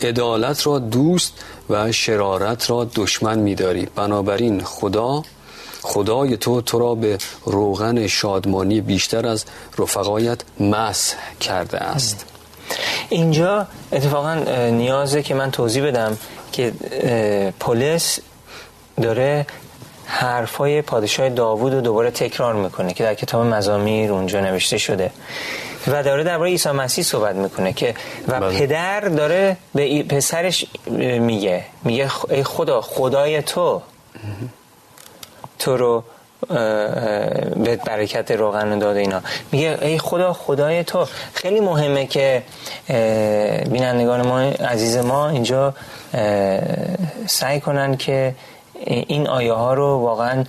عدالت 0.00 0.66
را 0.66 0.78
دوست 0.78 1.32
و 1.70 1.92
شرارت 1.92 2.70
را 2.70 2.90
دشمن 2.94 3.38
می‌داری. 3.38 3.86
بنابراین 3.94 4.64
خدا 4.64 5.22
خدای 5.82 6.36
تو 6.36 6.60
تو 6.60 6.78
را 6.78 6.94
به 6.94 7.18
روغن 7.44 8.06
شادمانی 8.06 8.80
بیشتر 8.80 9.26
از 9.26 9.44
رفقایت 9.78 10.40
مسح 10.60 11.16
کرده 11.40 11.78
است. 11.78 12.26
اینجا 13.08 13.66
اتفاقا 13.92 14.34
نیازه 14.70 15.22
که 15.22 15.34
من 15.34 15.50
توضیح 15.50 15.86
بدم 15.86 16.18
که 16.52 16.72
پولس 17.60 18.18
داره 19.02 19.46
حرفای 20.04 20.82
پادشاه 20.82 21.28
داوود 21.28 21.74
رو 21.74 21.80
دوباره 21.80 22.10
تکرار 22.10 22.54
می‌کنه 22.54 22.92
که 22.92 23.04
در 23.04 23.14
کتاب 23.14 23.46
مزامیر 23.46 24.12
اونجا 24.12 24.40
نوشته 24.40 24.78
شده. 24.78 25.10
و 25.86 26.02
داره 26.02 26.24
درباره 26.24 26.50
عیسی 26.50 26.70
مسیح 26.70 27.04
صحبت 27.04 27.34
می‌کنه 27.34 27.72
که 27.72 27.94
و 28.28 28.40
بله. 28.40 28.58
پدر 28.58 29.00
داره 29.00 29.56
به 29.74 30.02
پسرش 30.02 30.66
میگه 31.20 31.64
میگه 31.84 32.10
ای 32.30 32.44
خدا 32.44 32.80
خدای 32.80 33.42
تو. 33.42 33.82
تو 35.58 35.76
رو 35.76 36.04
به 37.64 37.76
برکت 37.86 38.30
روغن 38.30 38.78
داده 38.78 39.00
اینا. 39.00 39.20
میگه 39.52 39.78
ای 39.82 39.98
خدا 39.98 40.32
خدای 40.32 40.84
تو. 40.84 41.06
خیلی 41.34 41.60
مهمه 41.60 42.06
که 42.06 42.42
بینندگان 43.70 44.26
ما 44.26 44.40
عزیز 44.40 44.96
ما 44.96 45.28
اینجا 45.28 45.74
سعی 47.26 47.60
کنن 47.60 47.96
که 47.96 48.34
این 48.84 49.28
آیه 49.28 49.52
ها 49.52 49.74
رو 49.74 49.86
واقعا 49.86 50.44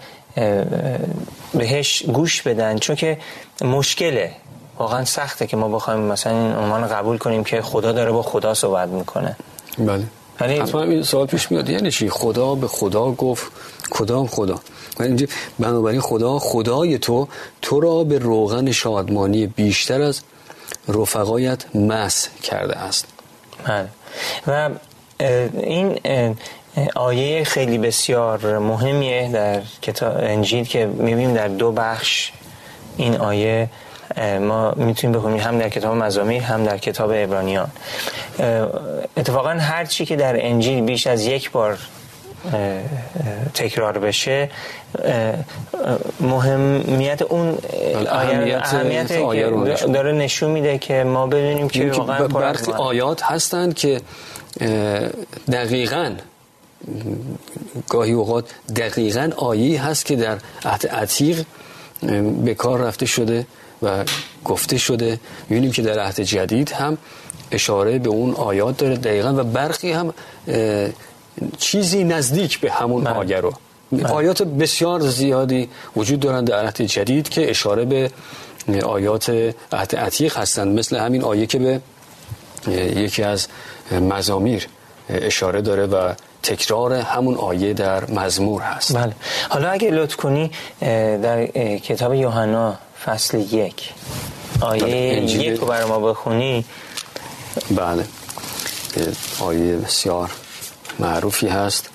بهش 1.54 2.04
گوش 2.04 2.42
بدن. 2.42 2.78
چون 2.78 2.96
که 2.96 3.18
مشکله. 3.62 4.32
واقعا 4.80 5.06
سخته 5.06 5.48
که 5.48 5.58
ما 5.58 5.68
بخوایم 5.68 6.00
مثلا 6.00 6.34
این 6.34 6.56
عنوان 6.56 6.88
قبول 6.88 7.18
کنیم 7.18 7.44
که 7.44 7.62
خدا 7.62 7.92
داره 7.92 8.12
با 8.12 8.22
خدا 8.22 8.54
صحبت 8.54 8.90
می‌کنه. 8.90 9.36
بله. 9.78 10.04
ولی 10.40 10.60
حتما 10.60 10.82
این 10.84 11.04
سوال 11.04 11.28
پیش 11.28 11.52
میاد. 11.52 11.70
یعنی 11.70 11.92
چی؟ 11.92 12.10
خدا 12.10 12.56
به 12.56 12.68
خدا 12.68 13.12
گفت 13.12 13.52
کدام 13.92 14.28
خدا؟ 14.28 14.60
اینجا 15.00 15.28
بنابراین 15.60 16.02
خدا 16.02 16.40
خدای 16.40 16.98
تو 16.98 17.28
تو 17.62 17.80
را 17.80 18.04
به 18.04 18.20
روغن 18.20 18.72
شادمانی 18.72 19.48
بیشتر 19.48 20.02
از 20.02 20.22
رفقایت 20.88 21.76
مس 21.76 22.30
کرده 22.44 22.78
است. 22.78 23.06
بله. 23.68 23.90
و 24.48 24.70
این 25.54 26.00
آیه 26.96 27.44
خیلی 27.44 27.78
بسیار 27.78 28.60
مهمیه 28.60 29.32
در 29.34 29.62
کتاب 29.82 30.18
انجیل 30.18 30.66
که 30.66 30.86
می‌بینیم 30.86 31.34
در 31.34 31.48
دو 31.48 31.72
بخش 31.72 32.32
این 32.98 33.18
آیه 33.18 33.70
ما 34.18 34.72
می‌تونیم 34.72 35.18
بخونیم. 35.18 35.40
هم 35.40 35.60
در 35.60 35.70
کتاب 35.70 35.96
مزامیر 35.96 36.42
هم 36.42 36.64
در 36.64 36.78
کتاب 36.78 37.12
ابرانیان 37.14 37.68
اتفاقا 39.18 39.50
هر 39.50 39.86
چی 39.86 40.06
که 40.06 40.16
در 40.16 40.46
انجیل 40.46 40.82
بیش 40.82 41.08
از 41.08 41.26
یک 41.26 41.52
بار 41.52 41.78
تکرار 43.54 43.98
بشه 43.98 44.50
مهمیت 46.20 47.22
اون 47.22 47.58
بله، 47.94 48.14
اهمیت, 48.14 48.62
اهمیت 48.64 49.86
داره 49.94 50.12
نشون 50.12 50.52
میده 50.52 50.78
که 50.78 51.04
ما 51.04 51.28
بدونیم 51.28 51.70
که 51.70 51.92
واقعا 51.92 52.28
برخی 52.28 52.72
آیات 52.72 53.24
هستند 53.24 53.74
که 53.74 54.02
دقیقا 55.52 56.16
گاهی 57.90 58.12
اوقات 58.12 58.46
دقیقا 58.76 59.30
آیی 59.38 59.76
هست 59.76 60.06
که 60.06 60.16
در 60.16 60.38
عهد 60.66 60.88
عتیق 60.88 61.46
به 62.46 62.54
کار 62.54 62.80
رفته 62.80 63.06
شده. 63.06 63.46
و 63.84 64.04
گفته 64.46 64.78
شده 64.78 65.20
می‌بینیم 65.50 65.72
که 65.72 65.82
در 65.82 66.00
عهد 66.00 66.20
جدید 66.20 66.72
هم 66.72 66.98
اشاره 67.52 68.00
به 68.00 68.10
اون 68.10 68.34
آیات 68.34 68.78
داره 68.78 68.96
دقیقا 68.96 69.34
و 69.34 69.44
برخی 69.44 69.92
هم 69.92 70.14
چیزی 71.58 72.04
نزدیک 72.04 72.60
به 72.60 72.72
همون 72.72 73.04
بله. 73.04 73.14
آیه 73.14 73.40
رو 73.40 73.54
بله. 73.92 74.08
آیات 74.08 74.44
بسیار 74.44 75.00
زیادی 75.00 75.70
وجود 75.96 76.20
دارند 76.20 76.48
در 76.48 76.66
عهد 76.66 76.82
جدید 76.82 77.30
که 77.30 77.50
اشاره 77.50 77.86
به 77.86 78.12
آیات 78.84 79.30
عهد 79.72 79.96
عتیق 79.96 80.38
هستند 80.38 80.80
مثل 80.80 80.98
همین 80.98 81.24
آیه 81.24 81.46
که 81.46 81.60
به 81.60 81.82
یکی 82.96 83.24
از 83.24 83.48
مزامیر 83.92 84.68
اشاره 85.10 85.62
داره 85.62 85.86
و 85.86 86.14
تکرار 86.44 86.94
همون 86.94 87.36
آیه 87.36 87.74
در 87.74 88.12
مزمور 88.12 88.62
هست 88.62 88.98
بله 88.98 89.14
حالا 89.50 89.70
اگه 89.70 89.92
لطف 89.92 90.16
کنی 90.16 90.52
در 91.22 91.46
کتاب 91.78 92.14
یوحنا 92.14 92.78
فصل 93.06 93.40
یک. 93.40 93.94
آیه 94.62 95.24
یک 95.24 95.60
رو 95.60 95.68
برای 95.68 95.86
ما 95.86 96.00
بخونی. 96.00 96.66
بله. 97.72 98.06
آیه 99.40 99.76
بسیار 99.76 100.32
معروفی 101.00 101.48
هست. 101.48 101.90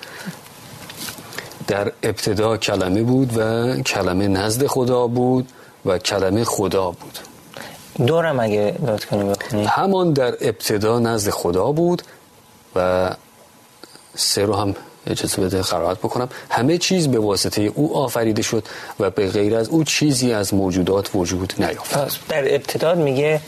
در 1.66 1.92
ابتدا 2.02 2.56
کلمه 2.56 3.02
بود 3.02 3.36
و 3.36 3.76
کلمه 3.82 4.28
نزد 4.28 4.66
خدا 4.66 5.06
بود 5.06 5.48
و 5.84 5.98
کلمه 5.98 6.44
خدا 6.44 6.90
بود. 6.90 7.18
دورم 8.06 8.40
اگه 8.40 8.74
لطف 8.86 9.06
کنی 9.06 9.24
بخونی. 9.24 9.64
همان 9.64 10.12
در 10.12 10.34
ابتدا 10.40 10.98
نزد 10.98 11.30
خدا 11.30 11.72
بود 11.72 12.02
و 12.76 13.10
سه 14.16 14.44
رو 14.44 14.54
هم 14.54 14.74
اجازه 15.06 15.42
بده 15.42 15.62
قرائت 15.62 15.98
بکنم. 15.98 16.28
همه 16.50 16.78
چیز 16.78 17.08
به 17.08 17.18
واسطه 17.18 17.62
او 17.62 17.96
آفریده 17.96 18.42
شد 18.42 18.64
و 19.00 19.10
به 19.10 19.30
غیر 19.30 19.56
از 19.56 19.68
او 19.68 19.84
چیزی 19.84 20.32
از 20.32 20.54
موجودات 20.54 21.10
وجود 21.14 21.54
نیافت. 21.58 22.28
در 22.28 22.54
ابتدا 22.54 22.94
میگه 22.94 23.40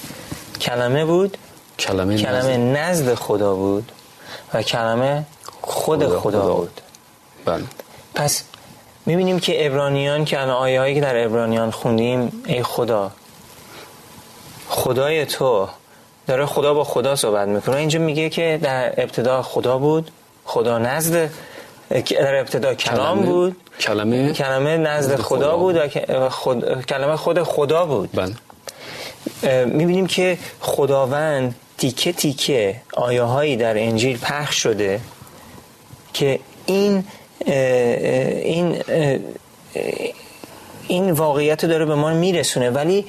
کلمه 0.61 1.05
بود 1.05 1.39
کلمه, 1.79 2.19
کلمه 2.19 2.57
نزد. 2.57 3.15
خدا 3.15 3.55
بود 3.55 3.93
و 4.55 4.63
کلمه 4.63 5.25
خود 5.61 6.07
خدا, 6.07 6.21
خدا, 6.21 6.55
بود. 6.55 6.81
بله. 7.45 7.65
پس 8.15 8.45
می‌بینیم 9.07 9.41
که 9.41 9.67
ابرانیان 9.67 10.25
که 10.25 10.41
الان 10.41 10.57
آیه 10.57 10.81
هایی 10.81 10.95
که 10.95 11.01
در 11.01 11.25
ابرانیان 11.25 11.71
خوندیم 11.71 12.43
ای 12.47 12.63
خدا 12.63 13.11
خدای 14.69 15.27
تو 15.27 15.69
داره 16.27 16.47
خدا 16.47 16.75
با 16.75 16.85
خدا 16.85 17.17
صحبت 17.17 17.49
می‌کنه. 17.49 17.77
اینجا 17.77 17.99
میگه 17.99 18.31
که 18.31 18.59
در 18.63 19.03
ابتدا 19.03 19.43
خدا 19.43 19.79
بود. 19.79 20.11
خدا 20.45 20.79
نزد 20.79 21.31
در 22.11 22.41
ابتدا 22.41 22.75
کلام 22.75 23.21
بود. 23.21 23.57
کلمه 23.81 24.33
کلمه 24.33 24.77
نزد 24.77 25.21
خدا, 25.21 25.57
بود 25.57 25.77
و 26.09 26.29
خود... 26.29 26.85
کلمه 26.85 27.17
خود 27.17 27.43
خدا 27.43 27.87
بود. 27.87 28.11
بله. 28.15 28.35
می‌بینیم 29.67 30.07
که 30.07 30.39
خداوند 30.61 31.55
تیکه 31.79 32.13
تیکه 32.13 32.81
آیه 32.95 33.23
هایی 33.23 33.57
در 33.57 33.79
انجیل 33.79 34.19
پخش 34.19 34.63
شده 34.63 35.01
که 36.15 36.41
این 36.67 37.05
این 37.45 38.83
این 40.89 41.11
واقعیت 41.11 41.67
داره 41.67 41.85
به 41.85 41.95
ما 41.95 42.13
میرسونه. 42.13 42.71
ولی 42.71 43.07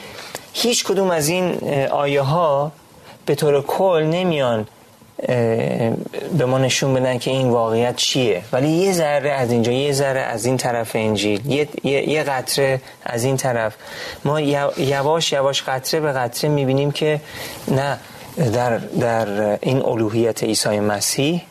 هیچ 0.54 0.84
کدوم 0.84 1.12
از 1.12 1.28
این 1.28 1.74
آیه 1.92 2.22
ها 2.22 2.72
به 3.26 3.36
طور 3.36 3.62
کل 3.62 4.04
نمیان 4.04 4.68
به 6.38 6.46
ما 6.46 6.58
نشون 6.58 6.94
بدن 6.94 7.18
که 7.18 7.32
این 7.32 7.50
واقعیت 7.50 7.96
چیه. 7.96 8.42
ولی 8.52 8.70
یه 8.70 8.94
ذره 8.94 9.32
از 9.32 9.52
اینجا 9.52 9.72
یه 9.72 9.94
ذره 9.94 10.20
از 10.20 10.46
این 10.46 10.58
طرف 10.58 10.92
انجیل 10.96 11.52
یه, 11.52 11.68
یه،, 11.84 12.24
قطره 12.24 12.82
از 13.04 13.24
این 13.24 13.38
طرف. 13.38 13.76
ما 14.26 14.40
یواش 14.42 15.32
یواش 15.32 15.64
قطره 15.64 16.00
به 16.00 16.12
قطره 16.12 16.50
می‌بینیم 16.50 16.92
که 16.92 17.22
نه 17.68 17.98
در, 18.54 18.78
در 18.78 19.58
این 19.62 19.86
الوهیت 19.86 20.44
عیسی 20.44 20.80
مسیح 20.80 21.42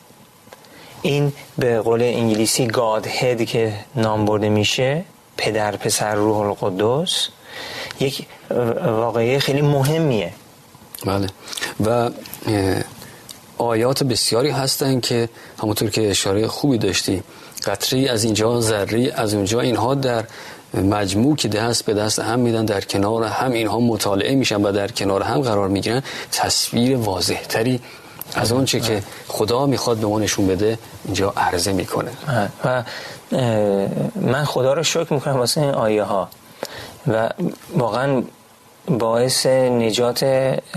این 1.01 1.33
به 1.57 1.81
قول 1.81 2.01
انگلیسی 2.01 2.67
گاد 2.67 3.07
هد 3.07 3.45
که 3.45 3.73
نام 3.95 4.25
برده 4.25 4.49
میشه 4.49 5.03
پدر 5.37 5.75
پسر 5.75 6.15
روح 6.15 6.37
القدس 6.37 7.27
یک 7.99 8.25
واقعی 8.85 9.39
خیلی 9.39 9.61
مهمیه. 9.61 10.33
بله. 11.05 11.27
و 11.85 12.09
آیات 13.63 14.03
بسیاری 14.03 14.49
هستند 14.49 15.01
که 15.01 15.29
همونطور 15.61 15.89
که 15.89 16.09
اشاره 16.09 16.47
خوبی 16.47 16.77
داشتی 16.77 17.23
قطری 17.65 18.07
از 18.07 18.23
اینجا 18.23 18.61
ذری 18.61 19.11
از 19.11 19.33
اونجا 19.33 19.59
اینها 19.59 19.95
در 19.95 20.23
مجموع 20.73 21.35
که 21.35 21.47
دست 21.47 21.85
به 21.85 21.93
دست 21.93 22.19
هم 22.19 22.39
میدن 22.39 22.65
در 22.65 22.81
کنار 22.81 23.23
هم 23.23 23.51
اینها 23.51 23.79
مطالعه 23.79 24.35
میشن 24.35 24.61
و 24.61 24.71
در 24.71 24.87
کنار 24.87 25.21
هم 25.21 25.41
قرار 25.41 25.67
می‌گیرن. 25.69 26.03
تصویر 26.31 26.97
واضح 26.97 27.41
تری 27.49 27.79
از 28.35 28.51
اون 28.51 28.65
که 28.65 29.03
خدا 29.27 29.65
می‌خواد 29.65 29.97
به 29.97 30.07
ما 30.07 30.19
نشون 30.19 30.47
بده 30.47 30.77
اینجا 31.05 31.33
عرضه 31.37 31.73
می‌کنه. 31.73 32.11
و 32.65 32.83
من 34.15 34.43
خدا 34.43 34.73
رو 34.73 34.83
شکر 34.83 35.13
می‌کنم 35.13 35.37
واسه 35.37 35.61
این 35.61 35.69
آیه 35.69 36.03
ها 36.03 36.29
و 37.07 37.29
واقعا 37.77 38.23
باعث 38.87 39.45
نجات 39.45 40.23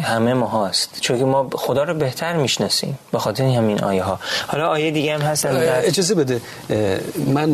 همه 0.03 0.35
ما 0.35 0.47
هاست 0.47 1.01
چون 1.01 1.23
ما 1.23 1.51
خدا 1.53 1.83
رو 1.83 1.95
بهتر 1.95 2.37
می‌شناسیم 2.37 2.99
به 3.13 3.19
خاطر 3.19 3.45
همین 3.45 3.85
آیه 3.85 4.03
ها 4.03 4.21
حالا 4.47 4.69
آیه 4.69 4.91
دیگه 4.91 5.15
هم 5.15 5.21
هستن 5.21 5.53
در... 5.53 5.87
اجازه 5.87 6.15
بده. 6.15 6.41
من 7.27 7.51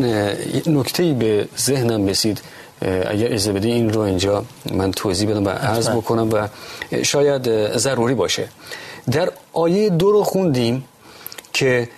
نکته 0.67 1.13
به 1.13 1.47
ذهنم 1.57 2.07
رسید. 2.07 2.41
اگر 2.81 3.25
اجازه 3.25 3.51
بده 3.53 3.67
این 3.67 3.93
رو 3.93 4.01
اینجا 4.01 4.45
من 4.71 4.91
توضیح 4.91 5.29
بدم 5.29 5.45
و 5.45 5.49
عرض 5.49 5.89
بکنم 5.89 6.29
و 6.33 6.47
شاید 7.03 7.77
ضروری 7.77 8.13
باشه. 8.13 8.47
در 9.11 9.31
آیه 9.53 9.89
دو 9.89 10.11
رو 10.11 10.23
خوندیم 10.23 10.83
که 11.53 11.89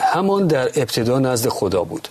همان 0.00 0.46
در 0.46 0.66
ابتدا 0.66 1.18
نزد 1.18 1.48
خدا 1.48 1.84
بود. 1.84 2.08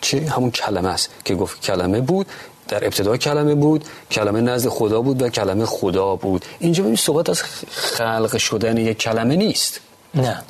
چه؟ 0.00 0.20
همون 0.20 0.50
کلمه 0.50 0.88
است 0.88 1.10
که 1.24 1.34
گفت. 1.34 1.60
کلمه 1.60 2.00
بود 2.00 2.26
در 2.70 2.84
ابتدا 2.84 3.16
کلمه 3.16 3.54
بود 3.54 3.84
کلمه 4.10 4.40
نزد 4.40 4.68
خدا 4.68 5.00
بود 5.02 5.22
و 5.22 5.28
کلمه 5.28 5.66
خدا 5.66 6.16
بود. 6.16 6.44
اینجا 6.58 6.82
ببین 6.82 6.96
صحبت 6.96 7.30
از 7.30 7.42
خلق 7.70 8.36
شدن 8.36 8.76
یک 8.76 8.98
کلمه 8.98 9.36
نیست. 9.36 9.80
نه. 10.14 10.42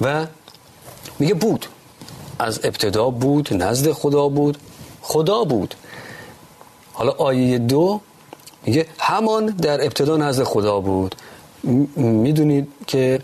و 0.00 0.26
میگه 1.18 1.34
بود. 1.34 1.66
از 2.38 2.60
ابتدا 2.64 3.10
بود 3.10 3.62
نزد 3.62 3.92
خدا 3.92 4.28
بود 4.28 4.58
خدا 5.02 5.44
بود. 5.44 5.74
حالا 6.92 7.10
آیه 7.10 7.58
دو 7.58 8.00
میگه 8.66 8.86
همان 8.98 9.46
در 9.46 9.84
ابتدا 9.84 10.16
نزد 10.16 10.42
خدا 10.42 10.80
بود. 10.80 11.14
می‌دونید 11.96 12.68
که 12.86 13.20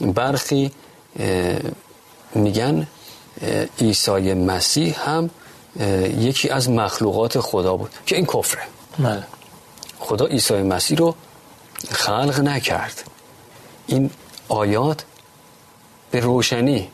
برخی 0.00 0.70
میگن 2.34 2.86
عیسی 3.80 4.34
مسیح 4.34 5.08
هم 5.10 5.30
یکی 6.18 6.48
از 6.48 6.70
مخلوقات 6.70 7.40
خدا 7.40 7.76
بود 7.76 7.90
که 8.06 8.16
این 8.16 8.26
کفره. 8.26 8.62
بله. 8.98 9.22
خدا 9.98 10.26
عیسی 10.26 10.54
مسیح 10.54 10.98
رو 10.98 11.14
خلق 11.90 12.40
نکرد. 12.40 13.02
این 13.86 14.10
آیات 14.48 15.04
به 16.10 16.20
روشنی 16.20 16.88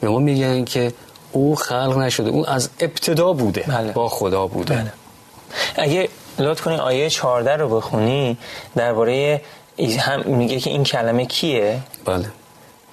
به 0.00 0.08
ما 0.08 0.18
میگن 0.18 0.64
که 0.64 0.92
او 1.32 1.56
خلق 1.56 1.98
نشده 1.98 2.30
او 2.30 2.50
از 2.50 2.70
ابتدا 2.80 3.32
بوده 3.32 3.64
بله. 3.68 3.92
با 3.92 4.08
خدا 4.08 4.46
بوده. 4.46 4.74
بله. 4.74 4.92
اگه 5.76 6.08
لطف 6.38 6.62
کنی 6.62 6.76
آیه 6.76 7.10
14 7.10 7.56
رو 7.56 7.76
بخونی 7.76 8.36
درباره 8.76 9.42
هم 9.98 10.22
میگه 10.26 10.60
که 10.60 10.70
این 10.70 10.84
کلمه 10.84 11.26
کیه؟ 11.26 11.80
بله. 12.04 12.30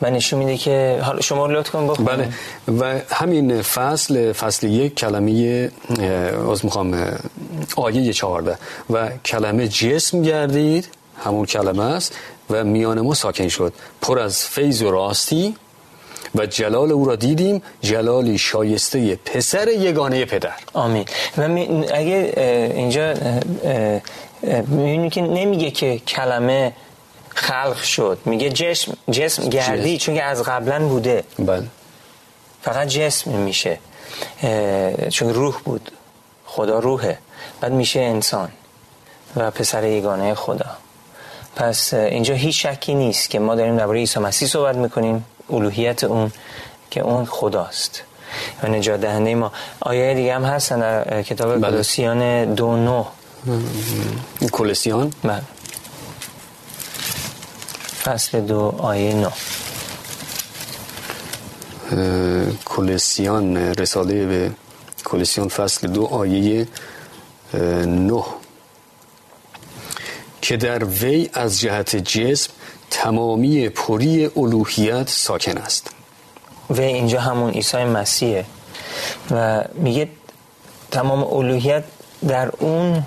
و 0.02 0.10
نشون 0.10 0.40
میده 0.40 0.58
که 0.58 1.00
حالا 1.04 1.22
شما 1.22 1.48
لطف 1.48 1.70
کن 1.70 1.88
بخونید 1.88 2.34
بله. 2.68 2.80
و 2.80 3.02
همین 3.12 3.62
فصل 3.62 4.34
فصل 4.34 4.68
یک 4.68 4.96
کلمه 4.96 5.72
از 6.52 6.66
می‌خوام 6.66 7.08
آیه 7.76 8.14
چهارده. 8.14 8.58
و 8.90 9.10
کلمه 9.26 9.68
جسم 9.68 10.22
گردید 10.22 10.88
همون 11.24 11.46
کلمه 11.46 11.84
است 11.84 12.16
و 12.50 12.64
میان 12.64 13.02
ما 13.02 13.14
ساکن 13.14 13.48
شد. 13.48 13.74
پر 14.02 14.20
از 14.20 14.46
فیض 14.46 14.82
و 14.82 14.92
راستی 14.92 15.56
و 16.36 16.46
جلال 16.46 16.92
او 16.92 17.06
را 17.06 17.16
دیدیم 17.16 17.62
جلالی 17.82 18.38
شایسته 18.38 19.16
پسر 19.16 19.68
یگانه 19.68 20.26
پدر. 20.26 20.54
آمین. 20.74 21.06
و 21.38 21.42
اگه 21.94 22.34
اینجا 22.76 23.14
می‌بینی 24.68 25.10
که 25.10 25.22
نمیگه 25.22 25.72
که 25.72 26.00
کلمه 26.00 26.74
خلق 27.36 27.82
شد. 27.84 28.18
میگه 28.26 28.50
جسم 28.50 28.94
جسم 29.12 29.50
گردی 29.50 29.98
چون 29.98 30.16
که 30.16 30.24
از 30.24 30.44
قبلا 30.44 30.88
بوده. 30.88 31.24
بله. 31.40 31.68
فقط 32.62 32.88
جسم 32.88 33.32
میشه. 33.32 33.80
چون 35.10 35.34
روح 35.34 35.56
بود. 35.66 35.92
خدا 36.46 36.80
روحه. 36.80 37.18
بعد 37.62 37.72
میشه 37.72 38.00
انسان 38.00 38.50
و 39.36 39.52
پسر 39.52 39.84
یگانه 39.84 40.36
خدا. 40.36 40.66
پس 41.56 41.94
اینجا 41.94 42.34
هیچ 42.34 42.66
شکی 42.68 42.94
نیست 42.94 43.30
که 43.30 43.40
ما 43.40 43.56
داریم 43.56 43.78
درباره 43.78 44.00
عیسی 44.00 44.20
مسیح 44.20 44.48
صحبت 44.48 44.76
می‌کنیم. 44.76 45.26
الوهیت 45.50 46.04
اون 46.04 46.32
که 46.92 47.02
اون 47.02 47.26
خداست. 47.26 48.04
و 48.64 48.68
نجات 48.68 49.02
دهنده 49.02 49.36
ما. 49.36 49.52
آیه 49.80 50.14
دیگه 50.14 50.36
هم 50.36 50.44
هستن 50.44 50.80
در 50.80 51.22
کتاب 51.24 51.60
بله. 51.60 51.72
کلوسیان 51.72 52.54
دو 52.54 52.78
نو. 52.78 53.06
کلسیان 54.52 55.14
بله. 55.24 55.42
فصل 58.06 58.42
دو 58.42 58.76
آیه 58.78 59.14
نو 59.14 59.30
کلسیان 62.66 63.58
رساله 63.58 64.26
به 64.26 64.52
کلسیان 65.06 65.48
فصل 65.48 65.88
دو 65.88 66.06
آیه 66.06 66.68
نه. 67.86 68.24
که 70.42 70.58
در 70.58 70.84
وی 70.86 71.30
از 71.34 71.60
جهت 71.60 71.96
جسم 71.96 72.52
تمامی 72.92 73.70
پری 73.70 74.32
الوهیت 74.38 75.10
ساکن 75.10 75.58
است. 75.58 75.90
و 76.70 76.82
اینجا 76.82 77.22
همون 77.22 77.52
عیسی 77.52 77.84
مسیحه 77.84 78.46
و 79.32 79.64
میگه 79.74 80.10
تمام 80.92 81.24
الوهیت 81.24 81.84
در 82.28 82.52
اون 82.60 83.04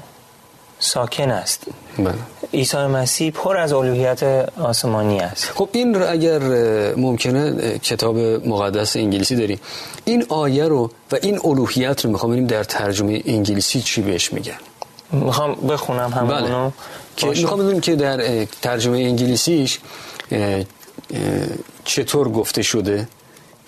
ساکن 0.79 1.31
است. 1.31 1.67
بله. 1.99 2.15
عیسی 2.55 2.77
مسیح 2.77 3.31
پر 3.31 3.57
از 3.57 3.73
الوهیت 3.73 4.23
آسمانی 4.59 5.21
است 5.21 5.45
خب 5.45 5.69
این 5.73 5.95
رو 5.95 6.11
اگر 6.11 6.39
ممکنه 6.95 7.79
کتاب 7.79 8.19
مقدس 8.19 8.97
انگلیسی 8.97 9.37
داریم 9.37 9.61
این 10.05 10.27
آیه 10.29 10.65
رو 10.65 10.91
و 11.13 11.17
این 11.23 11.41
الوهیت 11.45 12.05
رو 12.05 12.11
می‌خوام 12.11 12.33
ببینیم 12.33 12.49
در 12.49 12.65
ترجمه 12.65 13.23
انگلیسی 13.27 13.81
چی 13.81 14.03
بهش 14.03 14.33
میگن 14.33 14.59
می‌خوام 15.13 15.55
بخونم 15.55 16.11
همونو 16.13 16.35
بله 16.35 16.73
که 17.17 17.27
باشه. 17.27 17.41
می‌خوام 17.41 17.61
بدونیم 17.61 17.81
که 17.81 17.97
در 17.97 18.45
ترجمه 18.45 18.99
انگلیسیش 18.99 19.79
چطور 21.85 22.29
گفته 22.29 22.63
شده 22.63 23.09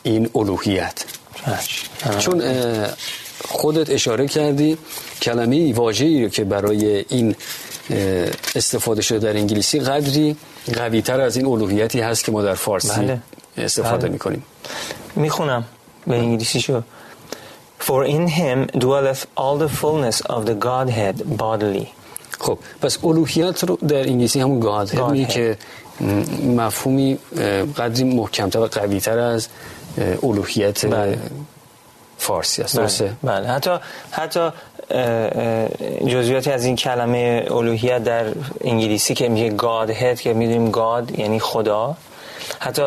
این 0.02 0.30
الوهیت. 0.34 1.04
چون 2.18 2.42
خودت 3.48 3.90
اشاره 3.90 4.28
کردی 4.28 4.78
کلمه 5.22 5.74
واژه‌ای 5.74 6.22
رو 6.22 6.28
که 6.28 6.44
برای 6.44 7.04
این 7.08 7.36
استفاده 8.54 9.02
شده 9.02 9.18
در 9.18 9.38
انگلیسی 9.38 9.80
قدری 9.80 10.36
قوی 10.74 11.02
تر 11.02 11.20
از 11.20 11.36
این 11.36 11.46
الوهیتی 11.46 12.00
هست 12.00 12.24
که 12.24 12.32
ما 12.32 12.42
در 12.42 12.54
فارسی 12.54 13.00
بله. 13.00 13.18
استفاده 13.56 13.96
بله. 13.96 14.12
می‌کنیم 14.12 14.42
می‌خونم 15.16 15.64
به 16.06 16.16
انگلیسی 16.16 16.60
شو 16.60 16.82
For 17.80 18.04
in 18.06 18.28
him 18.28 18.58
dwelleth 18.84 19.22
all 19.36 19.56
the 19.64 19.70
fullness 19.80 20.20
of 20.20 20.40
the 20.46 20.54
Godhead 20.54 21.16
bodily 21.42 21.86
خب 22.40 22.58
پس 22.82 22.98
الوهیت 23.04 23.64
رو 23.64 23.78
در 23.88 23.96
انگلیسی 23.96 24.40
همون 24.40 24.60
گاد 24.60 24.90
Godhead. 24.90 25.10
میگه 25.10 25.26
که 25.26 25.56
مفهومی 26.56 27.18
قدری 27.76 28.04
محکمتر 28.04 28.58
و 28.58 28.66
قویتر 28.66 29.18
از 29.18 29.48
الوهیت 30.22 30.86
بله. 30.86 31.18
فارسی 32.18 32.62
است 32.62 32.76
بله, 32.76 32.82
درسته 32.82 33.12
بله. 33.22 33.48
حتی 33.48 33.70
حتی 34.10 34.50
جزئیاتی 36.06 36.50
از 36.50 36.64
این 36.64 36.76
کلمه 36.76 37.46
الوهیت 37.50 38.04
در 38.04 38.24
انگلیسی 38.60 39.14
که 39.14 39.28
میگه 39.28 39.56
Godhead 39.56 40.20
که 40.20 40.34
می‌دونیم 40.34 40.72
God 40.72 41.18
یعنی 41.18 41.40
خدا. 41.40 41.96
حتی 42.58 42.82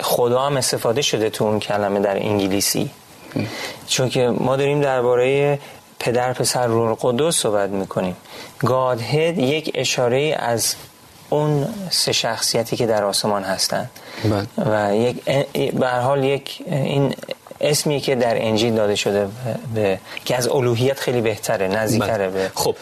خدا 0.00 0.40
هم 0.42 0.56
استفاده 0.56 1.02
شده 1.02 1.30
تو 1.30 1.44
اون 1.44 1.60
کلمه 1.60 2.00
در 2.00 2.16
انگلیسی. 2.16 2.90
چون 3.86 4.08
که 4.08 4.28
ما 4.28 4.56
داریم 4.56 4.80
درباره 4.80 5.58
پدر 5.98 6.32
پسر 6.32 6.66
روح 6.66 6.88
القدس 6.88 7.36
صحبت 7.36 7.70
می‌کنیم. 7.70 8.16
Godhead 8.64 9.38
یک 9.38 9.70
اشاره 9.74 10.36
از 10.38 10.74
اون 11.30 11.68
سه 11.90 12.12
شخصیتی 12.12 12.76
که 12.76 12.86
در 12.86 13.04
آسمان 13.04 13.42
هستند 13.42 13.90
بله. 14.24 14.46
و 14.56 14.96
یک 14.96 15.24
به 15.72 15.86
هر 15.86 16.00
حال 16.00 16.24
یک 16.24 16.62
این 16.66 17.14
اسمی 17.60 18.00
که 18.00 18.14
در 18.14 18.46
انجیل 18.46 18.74
داده 18.74 18.96
شده 18.96 19.28
به 19.74 19.98
که 20.24 20.36
از 20.36 20.48
الوهیت 20.48 21.00
خیلی 21.00 21.20
بهتره 21.20 21.68
نزدیکتره 21.68 22.30
به 22.30 22.50
خب 22.54 22.76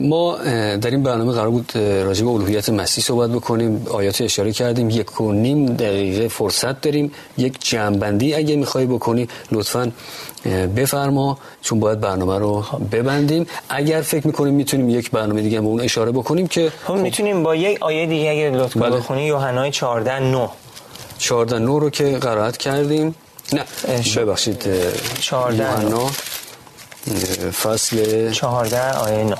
ما 0.00 0.36
در 0.76 0.90
این 0.90 1.02
برنامه 1.02 1.32
قرار 1.32 1.50
بود 1.50 1.72
راجع 1.76 2.24
به 2.24 2.30
الوهیت 2.30 2.68
مسیح 2.68 3.04
صحبت 3.04 3.30
بکنیم 3.30 3.86
آیات 3.90 4.20
اشاره 4.20 4.52
کردیم 4.52 4.90
یک 4.90 5.20
و 5.20 5.32
نیم 5.32 5.66
دقیقه 5.66 6.28
فرصت 6.28 6.80
داریم 6.80 7.12
یک 7.38 7.56
جنبندی 7.60 8.34
اگه 8.34 8.56
می‌خوای 8.56 8.86
بکنی 8.86 9.28
لطفا 9.52 9.92
بفرما 10.76 11.38
چون 11.62 11.80
باید 11.80 12.00
برنامه 12.00 12.38
رو 12.38 12.64
ببندیم. 12.92 13.46
اگر 13.68 14.00
فکر 14.00 14.26
می‌کنیم 14.26 14.54
می‌تونیم 14.54 14.88
یک 14.90 15.10
برنامه 15.10 15.42
دیگه 15.42 15.60
به 15.60 15.66
اون 15.66 15.80
اشاره 15.80 16.12
بکنیم 16.12 16.46
که 16.46 16.72
خب 16.86 16.94
می‌تونیم 16.94 17.42
با 17.42 17.54
یک 17.54 17.82
آیه 17.82 18.06
دیگه 18.06 18.30
اگه 18.30 18.50
لطفا 18.50 18.80
بله. 18.80 18.96
بخونی 18.96 19.26
یوحنای 19.26 19.70
14 19.70 20.18
9 20.18 20.48
14 21.18 21.58
نو 21.58 21.78
رو 21.78 21.90
که 21.90 22.18
قرائت 22.18 22.56
کردیم. 22.56 23.14
نه 23.54 23.64
ببخشید 24.16 24.68
اه، 24.68 24.92
14 25.20 25.62
یوحنا 25.62 25.98
اه، 26.02 27.50
فصل 27.50 28.30
14 28.30 28.92
آیه 28.92 29.24
9 29.24 29.36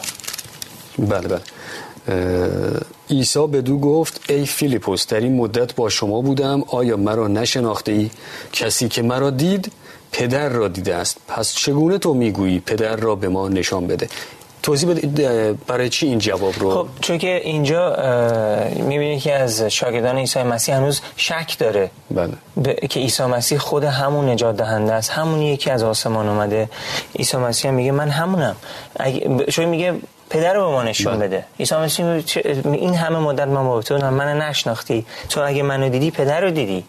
بله 0.99 1.29
بله. 1.29 1.41
اه، 2.09 2.81
عیسی 3.11 3.47
بدو 3.47 3.79
گفت 3.79 4.21
ای 4.29 4.47
فیلیپوس 4.47 5.07
در 5.07 5.21
این 5.21 5.37
مدت 5.37 5.75
با 5.75 5.89
شما 5.89 6.21
بودم 6.21 6.63
آیا 6.67 6.97
مرا 6.97 7.29
نشناخته 7.29 7.93
ای 7.93 8.11
کسی 8.53 8.89
که 8.89 9.03
مرا 9.03 9.31
دید 9.31 9.73
پدر 10.13 10.49
را 10.49 10.69
دیده 10.69 10.95
است. 10.95 11.17
پس 11.29 11.55
چگونه 11.55 11.99
تو 11.99 12.15
می‌گویی 12.15 12.61
پدر 12.61 12.97
را 12.97 13.15
به 13.15 13.29
ما 13.29 13.49
نشان 13.49 13.87
بده؟ 13.87 14.09
توضیح 14.63 14.89
بده 14.91 15.53
برای 15.67 15.89
چی 15.89 16.07
این 16.07 16.19
جواب 16.19 16.55
رو؟ 16.59 16.71
خب 16.71 16.87
چون 17.01 17.19
که 17.19 17.37
اینجا 17.45 17.97
می‌بینید 18.77 19.23
که 19.23 19.35
از 19.35 19.63
شاگردان 19.63 20.19
عیسی 20.19 20.43
مسیح 20.43 20.77
هنوز 20.77 21.01
شک 21.17 21.59
داره. 21.59 21.91
بله. 22.11 22.33
به- 22.57 22.75
که 22.75 23.01
عیسی 23.01 23.23
مسیح 23.25 23.59
خود 23.59 23.85
همون 23.85 24.29
نجات 24.29 24.57
دهنده 24.57 24.93
است. 24.93 25.11
همونیه 25.11 25.57
که 25.57 25.73
از 25.73 25.83
آسمان 25.83 26.29
اومده. 26.29 26.69
عیسی 27.19 27.37
مسیح 27.37 27.71
هم 27.71 27.75
میگه 27.77 27.93
من 27.93 28.09
همونم. 28.11 28.57
اگه 29.01 29.29
ب- 29.29 29.51
چون 29.51 29.65
میگه 29.65 29.95
پدر 30.31 30.55
رو 30.55 30.61
به 30.67 30.73
ما 30.73 30.83
نشون 30.83 31.17
بله. 31.19 31.27
بده. 31.29 31.45
عیسی 31.61 31.75
مسیح 31.75 32.07
این 32.65 32.95
همه 32.95 33.19
مدت 33.19 33.47
من 33.47 33.67
با 33.67 33.83
تو 33.83 34.11
من 34.11 34.39
نشناختی. 34.39 35.07
تو 35.29 35.41
اگه 35.47 35.63
منو 35.63 35.89
دیدی 35.89 36.11
پدر 36.11 36.41
رو 36.41 36.51
دیدی. 36.51 36.85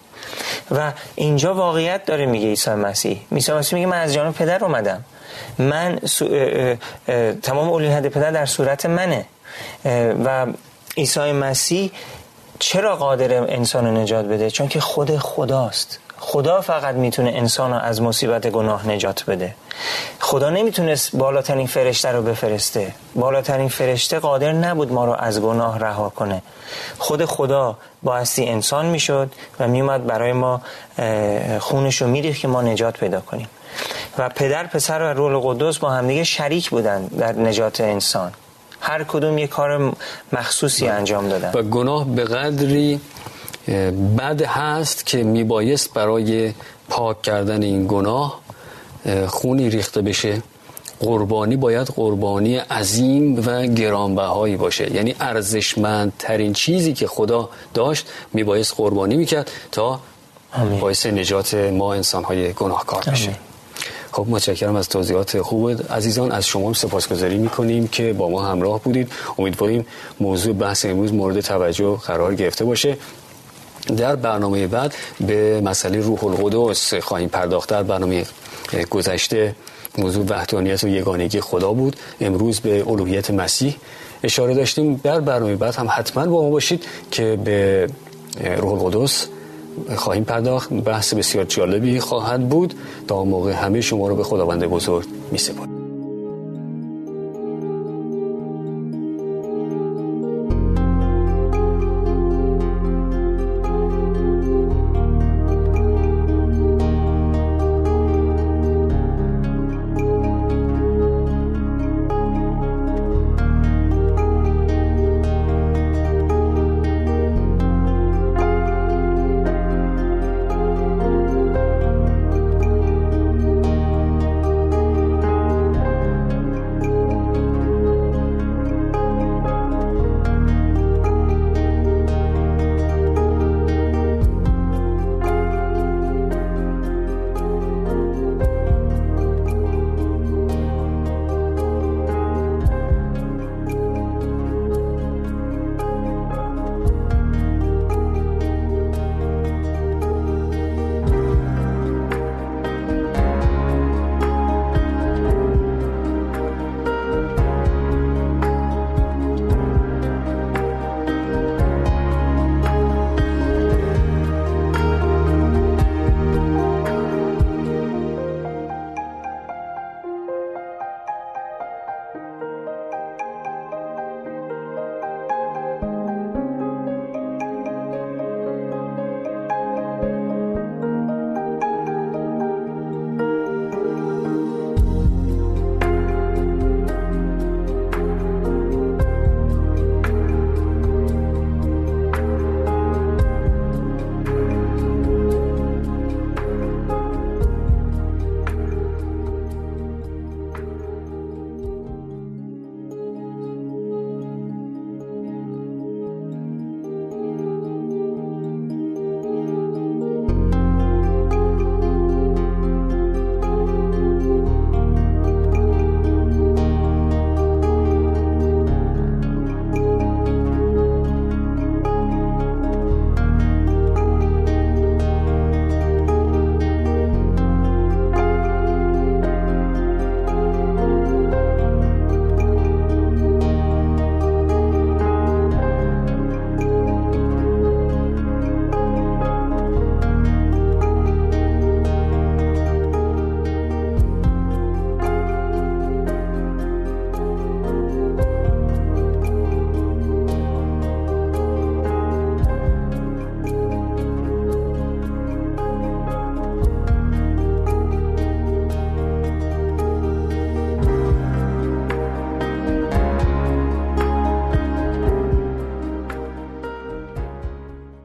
و 0.72 0.92
اینجا 1.16 1.54
واقعیت 1.54 2.06
داره 2.06 2.26
میگه 2.26 2.48
عیسی 2.48 2.72
مسیح. 2.72 3.22
عیسی 3.32 3.52
مسیح 3.54 3.74
میگه 3.80 3.88
من 3.88 3.98
از 4.02 4.14
جانب 4.14 4.34
پدر 4.34 4.64
اومدم. 4.64 5.04
من 5.58 6.00
تمام 7.42 7.72
الوهیت 7.74 8.08
پدر 8.08 8.32
در 8.32 8.46
صورت 8.46 8.86
منه. 8.86 9.26
و 10.26 10.48
عیسی 10.98 11.32
مسیح 11.32 11.92
چرا 12.60 12.96
قادر 12.96 13.34
انسان 13.34 13.98
نجات 13.98 14.26
بده؟ 14.26 14.52
چون 14.52 14.68
که 14.68 14.80
خود 14.80 15.18
خداست. 15.18 16.00
خدا 16.18 16.62
فقط 16.62 16.96
می‌تونه 16.96 17.30
انسان 17.30 17.72
رو 17.72 17.78
از 17.78 18.02
مصیبت 18.02 18.48
گناه 18.48 18.88
نجات 18.88 19.26
بده. 19.26 19.56
خدا 20.20 20.50
نمی‌تونست 20.50 21.16
بالاترین 21.16 21.68
فرشته 21.68 22.12
رو 22.12 22.22
بفرسته. 22.22 22.96
بالاترین 23.16 23.70
فرشته 23.70 24.20
قادر 24.20 24.52
نبود 24.52 24.92
ما 24.92 25.06
رو 25.06 25.16
از 25.20 25.42
گناه 25.42 25.80
رها 25.80 26.10
کنه. 26.10 26.42
خود 26.98 27.26
خدا 27.26 27.78
بایستی 28.04 28.46
انسان 28.46 28.86
می‌شد 28.86 29.32
و 29.60 29.68
میومد 29.68 30.06
برای 30.06 30.34
ما 30.34 30.62
خونش 31.60 32.02
رو 32.02 32.08
میریخت 32.08 32.40
که 32.40 32.48
ما 32.48 32.62
نجات 32.62 32.98
پیدا 32.98 33.20
کنیم. 33.22 33.48
و 34.18 34.30
پدر 34.30 34.68
پسر 34.68 35.02
و 35.02 35.14
رول 35.14 35.40
قدس 35.40 35.78
با 35.78 35.90
همدیگه 35.90 36.24
شریک 36.24 36.70
بودن 36.70 37.06
در 37.06 37.32
نجات 37.32 37.82
انسان. 37.82 38.32
هر 38.80 39.04
کدوم 39.04 39.38
یه 39.38 39.48
کار 39.48 39.96
مخصوصی. 40.34 40.88
انجام 40.88 41.30
دادن. 41.30 41.52
و 41.54 41.62
گناه 41.62 42.06
به 42.06 42.24
قدری 42.24 43.02
بد 44.18 44.42
هست 44.42 45.06
که 45.06 45.24
میبایست 45.24 45.94
برای 45.94 46.54
پاک 46.90 47.22
کردن 47.22 47.64
این 47.64 47.86
گناه 47.88 48.40
خونی 49.28 49.70
ریخته 49.70 50.02
بشه. 50.02 50.42
قربانی 51.00 51.56
باید 51.56 51.88
قربانی 51.88 52.58
عظیم 52.58 53.48
و 53.48 53.66
گرانبهایی 53.68 54.56
باشه. 54.56 54.96
یعنی 54.96 55.16
ارزشمندترین 55.20 56.54
چیزی 56.54 56.94
که 56.94 57.08
خدا 57.08 57.50
داشت 57.74 58.08
میبایست 58.34 58.74
قربانی 58.78 59.16
می‌کرد 59.16 59.52
تا 59.72 60.00
باعث 60.80 61.06
نجات 61.06 61.54
ما 61.54 61.94
انسانهای 61.94 62.54
گناهکار 62.54 63.04
بشه. 63.12 63.36
خب 64.14 64.26
متشکرم 64.30 64.76
از 64.76 64.90
توضیحات 64.90 65.42
خوب 65.42 65.92
عزیزان. 65.92 66.32
از 66.32 66.46
شما 66.46 66.74
سپاسگزاری 66.74 67.38
می‌کنیم 67.38 67.88
که 67.88 68.14
با 68.14 68.30
ما 68.30 68.46
همراه 68.46 68.82
بودید. 68.82 69.12
امیدواریم 69.38 69.86
موضوع 70.20 70.54
بحث 70.54 70.86
امروز 70.86 71.14
مورد 71.14 71.42
توجه 71.42 71.98
قرار 71.98 72.36
گرفته 72.36 72.66
باشه. 72.66 72.98
در 73.98 74.16
برنامه 74.16 74.68
بعد 74.68 74.94
به 75.28 75.62
مسئله 75.62 76.00
روح 76.00 76.24
القدس 76.24 76.94
خواهیم 76.94 77.30
پرداخت. 77.30 77.70
در 77.70 77.84
برنامه 77.84 78.26
گذشته 78.90 79.56
موضوع 79.98 80.26
وحدانیت 80.30 80.84
و 80.84 80.88
یگانگی 80.88 81.42
خدا 81.42 81.74
بود. 81.74 81.96
امروز 82.22 82.60
به 82.60 82.84
الوهیت 82.88 83.32
مسیح 83.32 83.76
اشاره 84.24 84.54
داشتیم. 84.54 85.02
در 85.04 85.20
برنامه 85.20 85.56
بعد 85.56 85.76
هم 85.76 85.88
حتما 85.90 86.26
با 86.26 86.42
ما 86.42 86.50
باشید 86.50 86.86
که 87.12 87.40
به 87.44 87.88
روح 88.58 88.84
القدس 88.84 89.28
خواهیم 89.96 90.24
پرداخت. 90.24 90.74
بحث 90.74 91.14
بسیار 91.14 91.46
جالبی 91.46 92.00
خواهد 92.00 92.50
بود. 92.50 92.74
تا 93.08 93.24
موقع 93.24 93.52
همه 93.52 93.82
شما 93.82 94.08
رو 94.08 94.16
به 94.16 94.24
خداوند 94.24 94.66
بزرگ 94.66 95.06
می 95.32 95.38